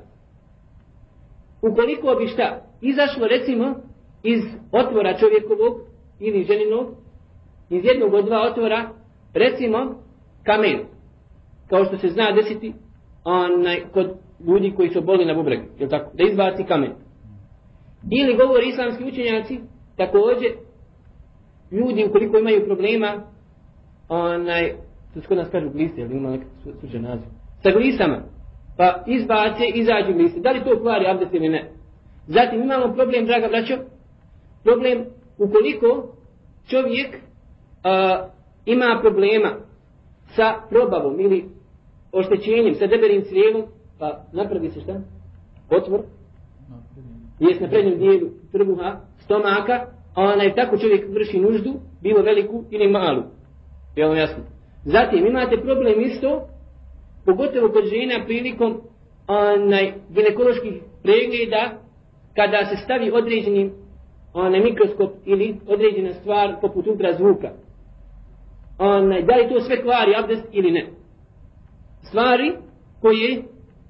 ukoliko 1.61 2.15
bi 2.15 2.27
šta, 2.27 2.61
izašlo 2.81 3.27
recimo 3.27 3.75
iz 4.23 4.41
otvora 4.71 5.17
čovjekovog 5.17 5.81
ili 6.19 6.43
ženinog, 6.43 7.04
iz 7.69 7.85
jednog 7.85 8.13
od 8.13 8.25
dva 8.25 8.41
otvora, 8.51 8.89
recimo 9.33 9.95
kamen, 10.43 10.79
kao 11.69 11.85
što 11.85 11.97
se 11.97 12.07
zna 12.07 12.31
desiti 12.31 12.73
onaj, 13.23 13.83
kod 13.93 14.07
ljudi 14.47 14.73
koji 14.75 14.89
su 14.89 15.01
boli 15.01 15.25
na 15.25 15.33
bubreg, 15.33 15.59
je 15.79 15.89
tako, 15.89 16.11
da 16.13 16.23
izbaci 16.23 16.63
kamen. 16.63 16.91
Ili 18.11 18.37
govori 18.37 18.69
islamski 18.69 19.03
učenjaci, 19.03 19.59
također, 19.97 20.51
ljudi 21.71 22.05
ukoliko 22.05 22.37
imaju 22.37 22.65
problema, 22.65 23.23
onaj, 24.09 24.73
to 25.13 25.21
skoro 25.21 25.41
nas 25.41 25.49
kažu 25.51 25.69
gliste, 25.69 26.03
ali 26.03 26.17
ima 26.17 26.29
neka 26.29 26.45
slučaj 26.79 26.99
naziv, 26.99 27.27
sa 27.63 27.71
glisama, 27.71 28.21
pa 28.77 29.03
izbace, 29.07 29.65
izađu 29.73 30.13
gliste. 30.13 30.39
Da 30.39 30.51
li 30.51 30.63
to 30.63 30.79
kvari 30.81 31.07
abdest 31.07 31.33
ili 31.33 31.49
ne? 31.49 31.71
Zatim 32.27 32.61
imamo 32.61 32.93
problem, 32.93 33.25
draga 33.25 33.47
braćo, 33.47 33.75
problem 34.63 35.05
ukoliko 35.37 36.15
čovjek 36.69 37.15
a, 37.85 38.27
ima 38.65 38.99
problema 39.01 39.51
sa 40.35 40.53
probavom 40.69 41.19
ili 41.19 41.45
oštećenjem, 42.11 42.75
sa 42.75 42.87
deberim 42.87 43.23
crijevom, 43.23 43.63
pa 43.99 44.25
napravi 44.33 44.69
se 44.69 44.79
šta? 44.81 44.93
Otvor. 45.69 46.01
Jes 47.39 47.59
na 47.59 47.67
prednjem 47.67 47.99
dijelu 47.99 48.29
trbuha, 48.51 48.99
stomaka, 49.19 49.85
a 50.15 50.23
onaj 50.23 50.55
tako 50.55 50.77
čovjek 50.77 51.09
vrši 51.09 51.39
nuždu, 51.39 51.73
bilo 52.01 52.21
veliku 52.21 52.63
ili 52.71 52.91
malu. 52.91 53.23
Je 53.95 54.07
vam 54.07 54.17
jasno? 54.17 54.43
Zatim 54.85 55.25
imate 55.25 55.57
problem 55.57 56.01
isto, 56.01 56.47
pogotovo 57.25 57.69
kod 57.69 57.85
žena 57.85 58.25
prilikom 58.25 58.81
onaj 59.27 59.93
ginekoloških 60.09 60.73
pregleda, 61.03 61.71
kada 62.35 62.65
se 62.65 62.75
stavi 62.83 63.11
određeni 63.11 63.71
onaj 64.33 64.59
mikroskop 64.59 65.11
ili 65.25 65.55
određena 65.67 66.13
stvar 66.13 66.55
poput 66.61 66.87
ultrazvuka. 66.87 67.51
Onaj, 68.77 69.21
da 69.21 69.35
li 69.35 69.49
to 69.49 69.61
sve 69.61 69.81
kvari 69.81 70.15
abdest 70.15 70.45
ili 70.51 70.71
ne? 70.71 70.85
Stvari 72.07 72.53
koje 73.01 73.43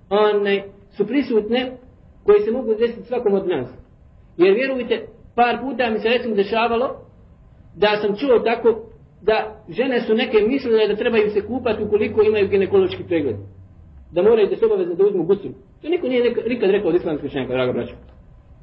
onaj, 0.10 0.64
su 0.98 1.08
prisutne, 1.08 1.72
koje 2.24 2.40
se 2.40 2.52
mogu 2.52 2.74
desiti 2.80 3.08
svakom 3.08 3.34
od 3.34 3.48
nas. 3.48 3.70
Jer 4.38 4.54
vjerujte, 4.54 5.08
par 5.36 5.60
puta 5.62 5.90
mi 5.90 6.00
se 6.00 6.10
recimo 6.10 6.36
dešavalo 6.36 7.06
da 7.76 7.98
sam 8.02 8.16
čuo 8.16 8.40
tako 8.40 8.82
da 9.22 9.64
žene 9.70 10.02
su 10.02 10.14
neke 10.14 10.38
mislile 10.48 10.88
da 10.88 10.96
trebaju 10.96 11.30
se 11.30 11.48
kupati 11.48 11.84
ukoliko 11.84 12.22
imaju 12.22 12.48
ginekološki 12.48 13.04
pregled. 13.04 13.36
Da 14.12 14.22
moraju 14.22 14.50
da 14.50 14.56
se 14.56 14.66
obavezno 14.66 14.96
da 14.96 15.06
uzmu 15.06 15.24
gusul. 15.24 15.52
To 15.82 15.90
niko 15.90 16.08
nije 16.08 16.36
nikad 16.48 16.70
rekao 16.70 16.90
od 16.90 16.96
islamske 16.96 17.30
šenka, 17.30 17.54
draga 17.54 17.74
braćo. 17.74 17.96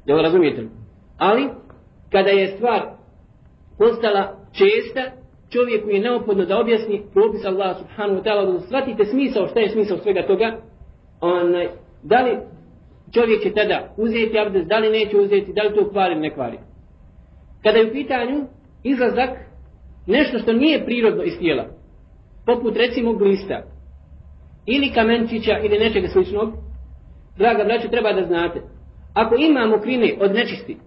Jel 0.05 0.21
razumijete? 0.21 0.67
Ali, 1.17 1.49
kada 2.11 2.29
je 2.29 2.47
stvar 2.47 2.81
postala 3.77 4.37
česta, 4.51 5.11
čovjeku 5.53 5.89
je 5.89 5.99
neophodno 5.99 6.45
da 6.45 6.59
objasni 6.59 7.01
propis 7.13 7.45
Allah 7.45 7.77
subhanahu 7.77 8.19
wa 8.19 8.23
ta'ala, 8.25 8.53
da 8.53 8.59
shvatite 8.59 9.05
smisao, 9.05 9.47
šta 9.47 9.59
je 9.59 9.69
smisao 9.69 9.97
svega 9.97 10.27
toga, 10.27 10.57
onaj, 11.21 11.67
da 12.03 12.21
li 12.21 12.37
čovjek 13.13 13.43
će 13.43 13.51
tada 13.53 13.93
uzeti 13.97 14.39
abdest, 14.39 14.67
da 14.67 14.77
li 14.77 14.89
neće 14.89 15.17
uzeti, 15.17 15.53
da 15.53 15.63
li 15.63 15.75
to 15.75 15.89
kvari 15.89 16.13
ili 16.13 16.21
ne 16.21 16.33
kvari. 16.33 16.57
Kada 17.63 17.77
je 17.77 17.87
u 17.87 17.91
pitanju 17.91 18.47
izlazak 18.83 19.29
nešto 20.07 20.39
što 20.39 20.53
nije 20.53 20.85
prirodno 20.85 21.23
iz 21.23 21.37
tijela, 21.39 21.65
poput 22.45 22.77
recimo 22.77 23.13
glista, 23.13 23.63
ili 24.65 24.91
kamenčića, 24.93 25.59
ili 25.63 25.79
nečega 25.79 26.07
sličnog, 26.07 26.53
draga 27.37 27.63
braću, 27.63 27.89
treba 27.89 28.13
da 28.13 28.25
znate, 28.25 28.61
ako 29.13 29.35
imamo 29.35 29.79
krine 29.79 30.13
od 30.19 30.33
nečisti, 30.33 30.77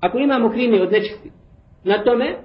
ako 0.00 0.18
imamo 0.18 0.50
krine 0.50 0.82
od 0.82 0.92
nečisti, 0.92 1.30
na 1.84 2.04
tome 2.04 2.36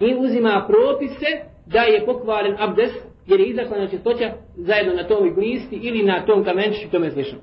i 0.00 0.14
uzima 0.18 0.66
propise 0.68 1.26
da 1.66 1.80
je 1.80 2.06
pokvaren 2.06 2.56
abdes 2.58 2.90
jer 3.26 3.40
je 3.40 3.46
izašla 3.46 3.78
na 3.78 3.88
čistoća 3.88 4.32
zajedno 4.56 4.94
na 4.94 5.08
tom 5.08 5.34
glisti 5.34 5.76
ili 5.76 6.02
na 6.02 6.26
tom 6.26 6.44
kamenčiću, 6.44 6.90
tome 6.90 7.10
slično. 7.10 7.38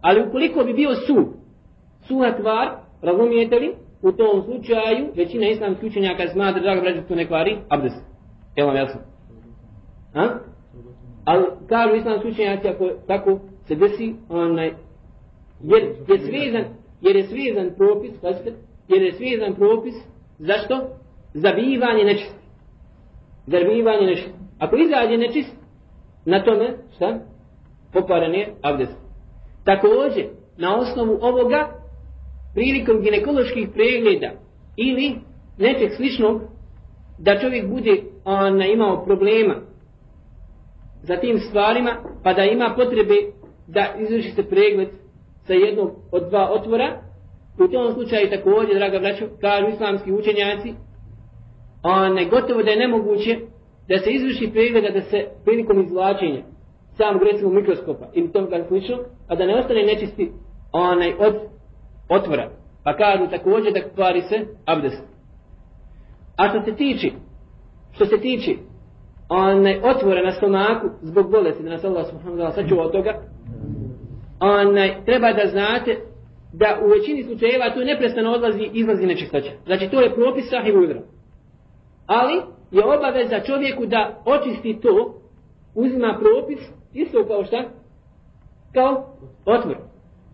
Ali 0.00 0.28
ukoliko 0.28 0.64
bi 0.64 0.74
bio 0.74 0.94
su, 0.94 1.32
suha 2.08 2.36
tvar, 2.40 2.68
razumijete 3.02 3.56
li, 3.56 3.74
u 4.02 4.12
tom 4.12 4.42
slučaju, 4.42 5.12
većina 5.16 5.48
islamskih 5.48 5.90
učenjaka 5.90 6.28
smatra, 6.28 6.62
draga 6.62 6.80
braća, 6.80 7.02
to 7.08 7.14
ne 7.14 7.26
kvari, 7.26 7.58
abdes. 7.68 7.92
Evo 8.56 8.68
vam 8.68 8.76
jasno. 8.76 9.00
A? 10.14 10.28
Ali 11.24 11.46
kažu 11.68 11.94
islamski 11.94 12.28
učenjaci, 12.28 12.68
ako 12.68 12.90
tako 13.06 13.40
se 13.66 13.74
desi, 13.74 14.14
onaj, 14.28 14.72
jer 15.62 15.82
je 16.08 16.18
svezan, 16.18 16.64
jer 17.00 17.16
je 17.16 17.22
svezan 17.22 17.70
propis, 17.76 18.12
pazite, 18.22 18.52
jer 18.88 19.02
je 19.02 19.12
svezan 19.12 19.54
propis, 19.54 19.94
zašto? 20.38 20.99
Zabivanje 21.34 22.04
nečist. 22.04 22.36
Zabivanje 23.46 24.06
nečist. 24.06 24.34
Ako 24.58 24.76
izađe 24.76 25.16
nečist, 25.16 25.56
na 26.24 26.44
tome, 26.44 26.74
šta? 26.96 27.18
Poparan 27.92 28.34
je 28.34 28.54
abdest. 28.62 28.96
Također, 29.64 30.26
na 30.58 30.76
osnovu 30.76 31.18
ovoga, 31.22 31.68
prilikom 32.54 33.00
ginekoloških 33.02 33.68
pregleda 33.74 34.30
ili 34.76 35.16
nečeg 35.58 35.90
sličnog, 35.96 36.42
da 37.18 37.38
čovjek 37.38 37.68
bude 37.68 38.02
on, 38.24 38.62
imao 38.62 39.04
problema 39.04 39.54
za 41.02 41.16
tim 41.16 41.38
stvarima, 41.38 41.96
pa 42.24 42.32
da 42.32 42.44
ima 42.44 42.74
potrebe 42.76 43.14
da 43.66 43.94
izvrši 43.98 44.30
se 44.30 44.42
pregled 44.42 44.88
sa 45.46 45.52
jednog 45.52 45.90
od 46.12 46.28
dva 46.28 46.50
otvora, 46.52 47.02
u 47.58 47.68
tom 47.68 47.92
slučaju 47.94 48.30
također, 48.30 48.74
draga 48.74 48.98
braćo, 48.98 49.24
kažu 49.40 49.68
islamski 49.68 50.12
učenjaci, 50.12 50.74
one, 51.82 52.24
gotovo 52.24 52.62
da 52.62 52.70
je 52.70 52.78
nemoguće 52.78 53.38
da 53.88 53.98
se 53.98 54.10
izvrši 54.10 54.50
pregleda 54.52 54.90
da 54.90 55.00
se 55.00 55.26
prilikom 55.44 55.80
izvlačenja 55.80 56.42
samog 56.96 57.22
recimo 57.22 57.50
mikroskopa 57.50 58.06
ili 58.14 58.32
tom 58.32 58.50
kako 58.50 58.68
slično, 58.68 58.96
a 59.28 59.34
da 59.34 59.46
ne 59.46 59.56
ostane 59.56 59.82
nečisti 59.82 60.32
onaj 60.72 61.12
od 61.18 61.34
otvora. 62.08 62.50
Pa 62.84 62.96
kažu 62.96 63.30
također 63.30 63.72
da 63.72 63.94
kvari 63.94 64.20
se 64.20 64.46
abdest. 64.66 65.02
A 66.36 66.48
što 66.48 66.62
se 66.62 66.76
tiče, 66.76 67.10
što 67.92 68.04
se 68.06 68.20
tiče 68.20 68.52
onaj 69.28 69.80
otvora 69.82 70.22
na 70.22 70.32
stomaku 70.32 70.88
zbog 71.02 71.30
bolesti, 71.30 71.62
da 71.62 71.70
nas 71.70 71.84
Allah 71.84 72.06
subhanahu 72.06 72.36
wa 72.36 72.42
ta'ala 72.42 72.54
sačuva 72.54 72.84
od 72.84 72.92
toga, 72.92 73.22
onaj, 74.40 75.04
treba 75.04 75.32
da 75.32 75.50
znate 75.50 75.96
da 76.52 76.78
u 76.84 76.88
većini 76.88 77.22
slučajeva 77.22 77.74
tu 77.74 77.80
neprestano 77.80 78.32
odlazi, 78.32 78.70
izlazi 78.72 79.06
nečistoća. 79.06 79.50
Znači 79.66 79.88
to 79.88 80.00
je 80.00 80.14
propis 80.14 80.50
sahih 80.50 80.74
udra. 80.74 81.00
Ali 82.18 82.42
je 82.70 82.84
obaveza 82.84 83.40
čovjeku 83.40 83.86
da 83.86 84.22
očisti 84.24 84.80
to, 84.82 85.14
uzima 85.74 86.18
propis, 86.20 86.58
isto 86.94 87.24
kao 87.26 87.44
šta? 87.44 87.64
Kao 88.74 89.06
otvor. 89.46 89.76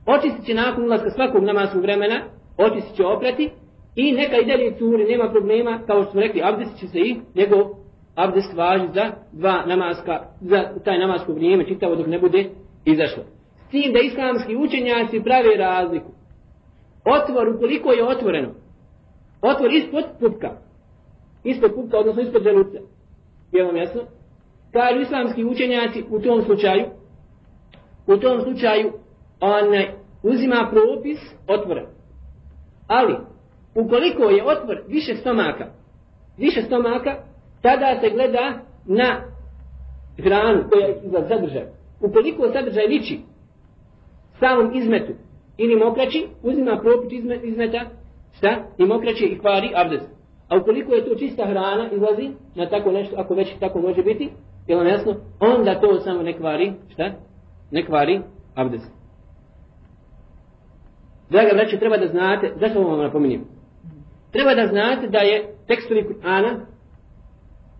Očistit 0.06 0.46
će 0.46 0.54
nakon 0.54 0.84
ulaska 0.84 1.10
svakog 1.10 1.44
namaskog 1.44 1.82
vremena, 1.82 2.20
očistit 2.58 2.96
će 2.96 3.04
oprati 3.04 3.50
i 3.96 4.12
neka 4.12 4.36
i 4.36 4.46
dalje 4.46 4.76
curi, 4.78 5.04
nema 5.04 5.30
problema, 5.30 5.80
kao 5.86 6.02
što 6.02 6.10
smo 6.12 6.20
rekli, 6.20 6.42
abdest 6.44 6.78
će 6.78 6.86
se 6.86 6.98
i 6.98 7.16
njegov 7.34 7.62
abdest 8.14 8.54
važi 8.56 8.86
za 8.94 9.12
dva 9.32 9.66
namaska, 9.66 10.20
za 10.40 10.58
taj 10.84 10.98
namasko 10.98 11.32
vrijeme, 11.32 11.66
čitavo 11.66 11.96
dok 11.96 12.06
ne 12.06 12.18
bude 12.18 12.44
izašlo. 12.84 13.22
S 13.66 13.70
tim 13.70 13.92
da 13.92 13.98
islamski 13.98 14.56
učenjaci 14.56 15.22
pravi 15.24 15.56
razliku. 15.56 16.10
Otvor, 17.04 17.48
ukoliko 17.48 17.92
je 17.92 18.04
otvoreno, 18.04 18.50
otvor 19.42 19.72
ispod 19.72 20.04
pupka, 20.20 20.65
ispod 21.50 21.74
pupka, 21.74 21.98
odnosno 21.98 22.22
ispod 22.22 22.42
želuca, 22.42 22.78
je 23.52 23.64
vam 23.64 23.76
jasno? 23.76 24.00
Kažu 24.72 25.00
islamski 25.00 25.44
učenjaci 25.44 26.04
u 26.10 26.20
tom 26.20 26.42
slučaju, 26.42 26.84
u 28.06 28.16
tom 28.16 28.40
slučaju, 28.40 28.92
on 29.40 29.64
uzima 30.22 30.68
propis 30.70 31.18
otvora. 31.48 31.86
Ali, 32.86 33.16
ukoliko 33.74 34.22
je 34.22 34.44
otvor 34.44 34.82
više 34.88 35.16
stomaka, 35.16 35.66
više 36.38 36.62
stomaka, 36.62 37.16
tada 37.62 38.00
se 38.00 38.10
gleda 38.10 38.58
na 38.86 39.22
hranu 40.18 40.64
koja 40.70 40.86
je 40.86 41.00
za 41.04 41.28
sadržaj. 41.28 41.64
Ukoliko 42.00 42.52
sadržaj 42.52 42.86
liči 42.86 43.20
samom 44.40 44.74
izmetu 44.74 45.12
ili 45.58 45.76
mokraći, 45.76 46.26
uzima 46.42 46.80
propis 46.82 47.12
izmeta, 47.42 47.80
šta? 48.36 48.64
I 48.78 48.84
mokraći 48.84 49.24
i 49.24 49.38
kvari 49.38 49.72
abdest. 49.74 50.15
A 50.48 50.56
ukoliko 50.56 50.94
je 50.94 51.04
to 51.04 51.14
čista 51.14 51.46
hrana, 51.46 51.90
izlazi 51.92 52.30
na 52.54 52.68
tako 52.68 52.92
nešto, 52.92 53.16
ako 53.18 53.34
već 53.34 53.48
tako 53.60 53.80
može 53.80 54.02
biti, 54.02 54.30
je 54.66 54.76
vam 54.76 54.86
jasno, 54.86 55.14
onda 55.40 55.80
to 55.80 56.00
samo 56.00 56.22
ne 56.22 56.36
kvari, 56.36 56.72
šta? 56.92 57.12
Ne 57.70 57.86
kvari 57.86 58.20
abdest. 58.54 58.90
Draga 61.30 61.50
braće, 61.54 61.78
treba 61.78 61.96
da 61.96 62.06
znate, 62.06 62.52
zašto 62.60 62.82
vam 62.82 62.98
napominjem? 62.98 63.44
Treba 64.32 64.54
da 64.54 64.66
znate 64.66 65.08
da 65.08 65.18
je 65.18 65.54
tekstovi 65.66 66.04
Kur'ana 66.04 66.60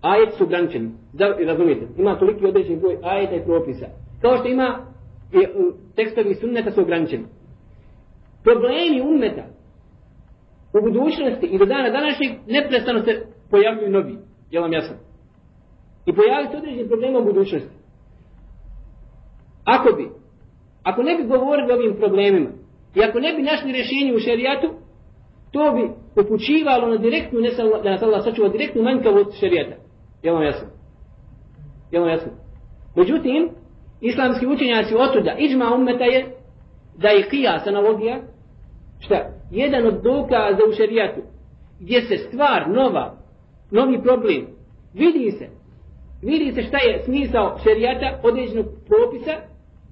ajet 0.00 0.34
su 0.34 0.44
ograničeni. 0.44 0.90
Da, 1.12 1.36
razumijete, 1.46 1.86
ima 1.96 2.18
toliki 2.18 2.46
određen 2.46 2.80
broj 2.80 2.98
ajeta 3.02 3.34
i 3.34 3.44
propisa. 3.44 3.86
Kao 4.20 4.36
što 4.36 4.48
ima 4.48 4.86
je, 5.32 5.52
tekstovi 5.96 6.34
sunneta 6.34 6.70
su 6.70 6.80
ograničeni. 6.80 7.24
problemi 8.42 9.00
ummeta 9.00 9.55
u 10.78 10.82
budućnosti 10.82 11.46
i 11.46 11.58
do 11.58 11.66
dana 11.66 11.90
današnjeg 11.90 12.30
neprestano 12.46 13.00
se 13.04 13.26
pojavljuju 13.50 13.90
novi. 13.90 14.16
Je 14.50 14.60
vam 14.60 14.72
jasno? 14.72 14.96
I 16.06 16.12
pojaviti 16.12 16.50
se 16.52 16.58
određeni 16.58 16.88
problema 16.88 17.18
u 17.18 17.24
budućnosti. 17.24 17.74
Ako 19.64 19.96
bi, 19.96 20.08
ako 20.82 21.02
ne 21.02 21.16
bi 21.16 21.28
govorili 21.28 21.72
o 21.72 21.76
ovim 21.76 21.96
problemima, 21.96 22.50
i 22.94 23.02
ako 23.02 23.20
ne 23.20 23.32
bi 23.32 23.42
našli 23.42 23.72
rješenje 23.72 24.14
u 24.14 24.18
šerijatu, 24.18 24.68
to 25.50 25.72
bi 25.72 25.82
upućivalo 26.22 26.88
na 26.88 26.96
direktnu, 26.96 27.40
ne 27.40 27.50
sam, 27.50 27.66
da 27.82 27.90
nas 27.90 28.02
Allah 28.02 28.24
sačuva, 28.24 28.48
direktnu 28.48 28.82
manjkavost 28.82 29.40
šerijata. 29.40 29.76
Je 30.22 30.32
vam 30.32 30.42
jasno? 30.42 30.68
Je 31.90 32.00
vam 32.00 32.08
jasno? 32.08 32.32
Međutim, 32.96 33.50
islamski 34.00 34.46
učenjaci 34.46 34.94
otuda, 34.94 35.36
iđma 35.38 35.74
ummeta 35.74 36.04
je 36.04 36.36
da 36.98 37.08
je 37.08 37.28
kijas, 37.28 37.66
analogija, 37.66 38.20
šta? 38.98 39.35
Jedan 39.50 39.86
od 39.86 40.02
dokaza 40.02 40.62
u 40.68 40.72
šerijatu, 40.72 41.20
gdje 41.80 42.00
se 42.00 42.16
stvar 42.16 42.68
nova, 42.68 43.16
novi 43.70 44.02
problem, 44.02 44.46
vidi 44.94 45.30
se, 45.30 45.46
vidi 46.22 46.52
se 46.52 46.62
šta 46.62 46.78
je 46.78 47.02
smisao 47.04 47.58
šerijata, 47.62 48.20
određenog 48.22 48.66
propisa, 48.86 49.32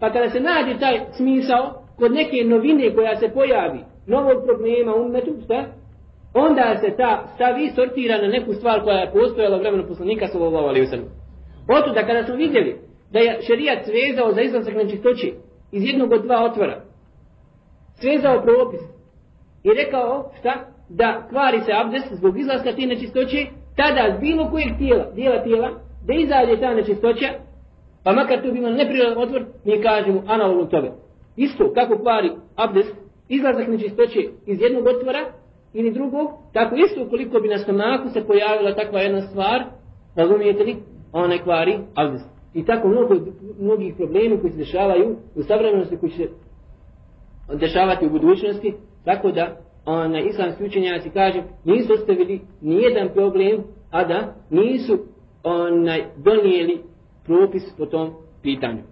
pa 0.00 0.12
kada 0.12 0.30
se 0.30 0.40
nađe 0.40 0.78
taj 0.80 1.00
smisao, 1.16 1.82
kod 1.96 2.12
neke 2.12 2.44
novine 2.44 2.94
koja 2.94 3.16
se 3.16 3.28
pojavi, 3.28 3.80
novog 4.06 4.44
problema 4.46 4.94
umetu, 4.94 5.34
šta? 5.44 5.64
Onda 6.34 6.76
se 6.80 6.96
ta 6.96 7.26
stavi 7.34 7.70
sortira 7.74 8.22
na 8.22 8.28
neku 8.28 8.52
stvar 8.52 8.82
koja 8.84 8.96
je 8.96 9.12
postojala 9.12 9.58
vremenu 9.58 9.88
poslanika 9.88 10.26
sallallahu 10.26 10.66
alaihi 10.66 10.86
wasallam. 10.86 11.10
Oto 11.68 11.92
da 11.92 12.06
kada 12.06 12.24
smo 12.24 12.34
vidjeli 12.34 12.76
da 13.12 13.18
je 13.18 13.38
šerijat 13.46 13.84
svezao 13.84 14.32
za 14.32 14.40
izlazak 14.40 14.74
na 14.74 14.88
čistoći 14.88 15.34
iz 15.72 15.84
jednog 15.84 16.12
od 16.12 16.22
dva 16.22 16.44
otvora, 16.44 16.82
svezao 17.94 18.42
propis 18.42 18.80
i 19.64 19.70
rekao 19.74 20.30
šta? 20.38 20.52
Da 20.88 21.26
kvari 21.30 21.60
se 21.60 21.72
abdest 21.72 22.12
zbog 22.12 22.38
izlaska 22.38 22.72
te 22.72 22.86
nečistoće, 22.86 23.46
tada 23.76 24.16
z 24.16 24.20
bilo 24.20 24.50
kojeg 24.50 24.78
tijela, 24.78 25.04
dijela 25.14 25.42
tijela, 25.42 25.68
da 26.06 26.14
izađe 26.14 26.60
ta 26.60 26.74
nečistoća, 26.74 27.28
pa 28.04 28.12
makar 28.12 28.42
tu 28.42 28.52
bi 28.52 28.60
neprirodan 28.60 29.18
otvor, 29.18 29.44
mi 29.64 29.82
kažemo 29.82 30.22
analogno 30.26 30.64
toga. 30.64 30.92
Isto 31.36 31.72
kako 31.74 31.98
kvari 31.98 32.30
abdest, 32.56 32.94
izlazak 33.28 33.68
nečistoće 33.68 34.20
iz 34.46 34.60
jednog 34.60 34.86
otvora 34.86 35.24
ili 35.72 35.92
drugog, 35.92 36.30
tako 36.52 36.74
isto 36.74 37.02
ukoliko 37.02 37.40
bi 37.40 37.48
na 37.48 37.58
stomaku 37.58 38.08
se 38.08 38.26
pojavila 38.26 38.74
takva 38.74 39.00
jedna 39.00 39.20
stvar, 39.20 39.64
razumijete 40.16 40.64
li, 40.64 40.76
onaj 41.12 41.38
kvari 41.38 41.78
abdest. 41.94 42.28
I 42.54 42.64
tako 42.64 42.88
mnogo, 42.88 43.14
mnogih 43.58 43.94
problema 43.96 44.40
koji 44.40 44.52
se 44.52 44.58
dešavaju 44.58 45.16
u 45.34 45.42
savremenosti, 45.42 45.96
koji 45.96 46.12
se 46.12 46.28
dešavati 47.52 48.06
u 48.06 48.10
budućnosti, 48.10 48.74
tako 49.04 49.30
da 49.30 49.56
onaj 49.86 50.22
islamski 50.26 50.64
učenjaci 50.64 51.10
kaže, 51.10 51.42
nisu 51.64 51.92
ostavili 51.92 52.40
nijedan 52.60 53.08
problem, 53.14 53.62
a 53.90 54.04
da 54.04 54.34
nisu 54.50 54.98
onaj 55.42 56.04
donijeli 56.16 56.78
propis 57.24 57.62
po 57.78 57.86
tom 57.86 58.10
pitanju. 58.42 58.82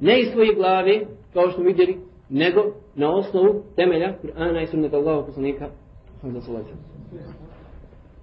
Ne 0.00 0.20
iz 0.20 0.28
svoje 0.32 0.54
glave, 0.54 1.00
kao 1.32 1.50
što 1.50 1.62
vidjeli, 1.62 1.98
nego 2.28 2.60
na 2.94 3.14
osnovu 3.14 3.62
temelja 3.76 4.14
Kur'ana 4.22 4.62
i 4.62 4.66
sunnata 4.66 4.96
Allaha 4.96 5.26
poslanika. 5.26 5.68
Alhamdulillah. 6.22 6.64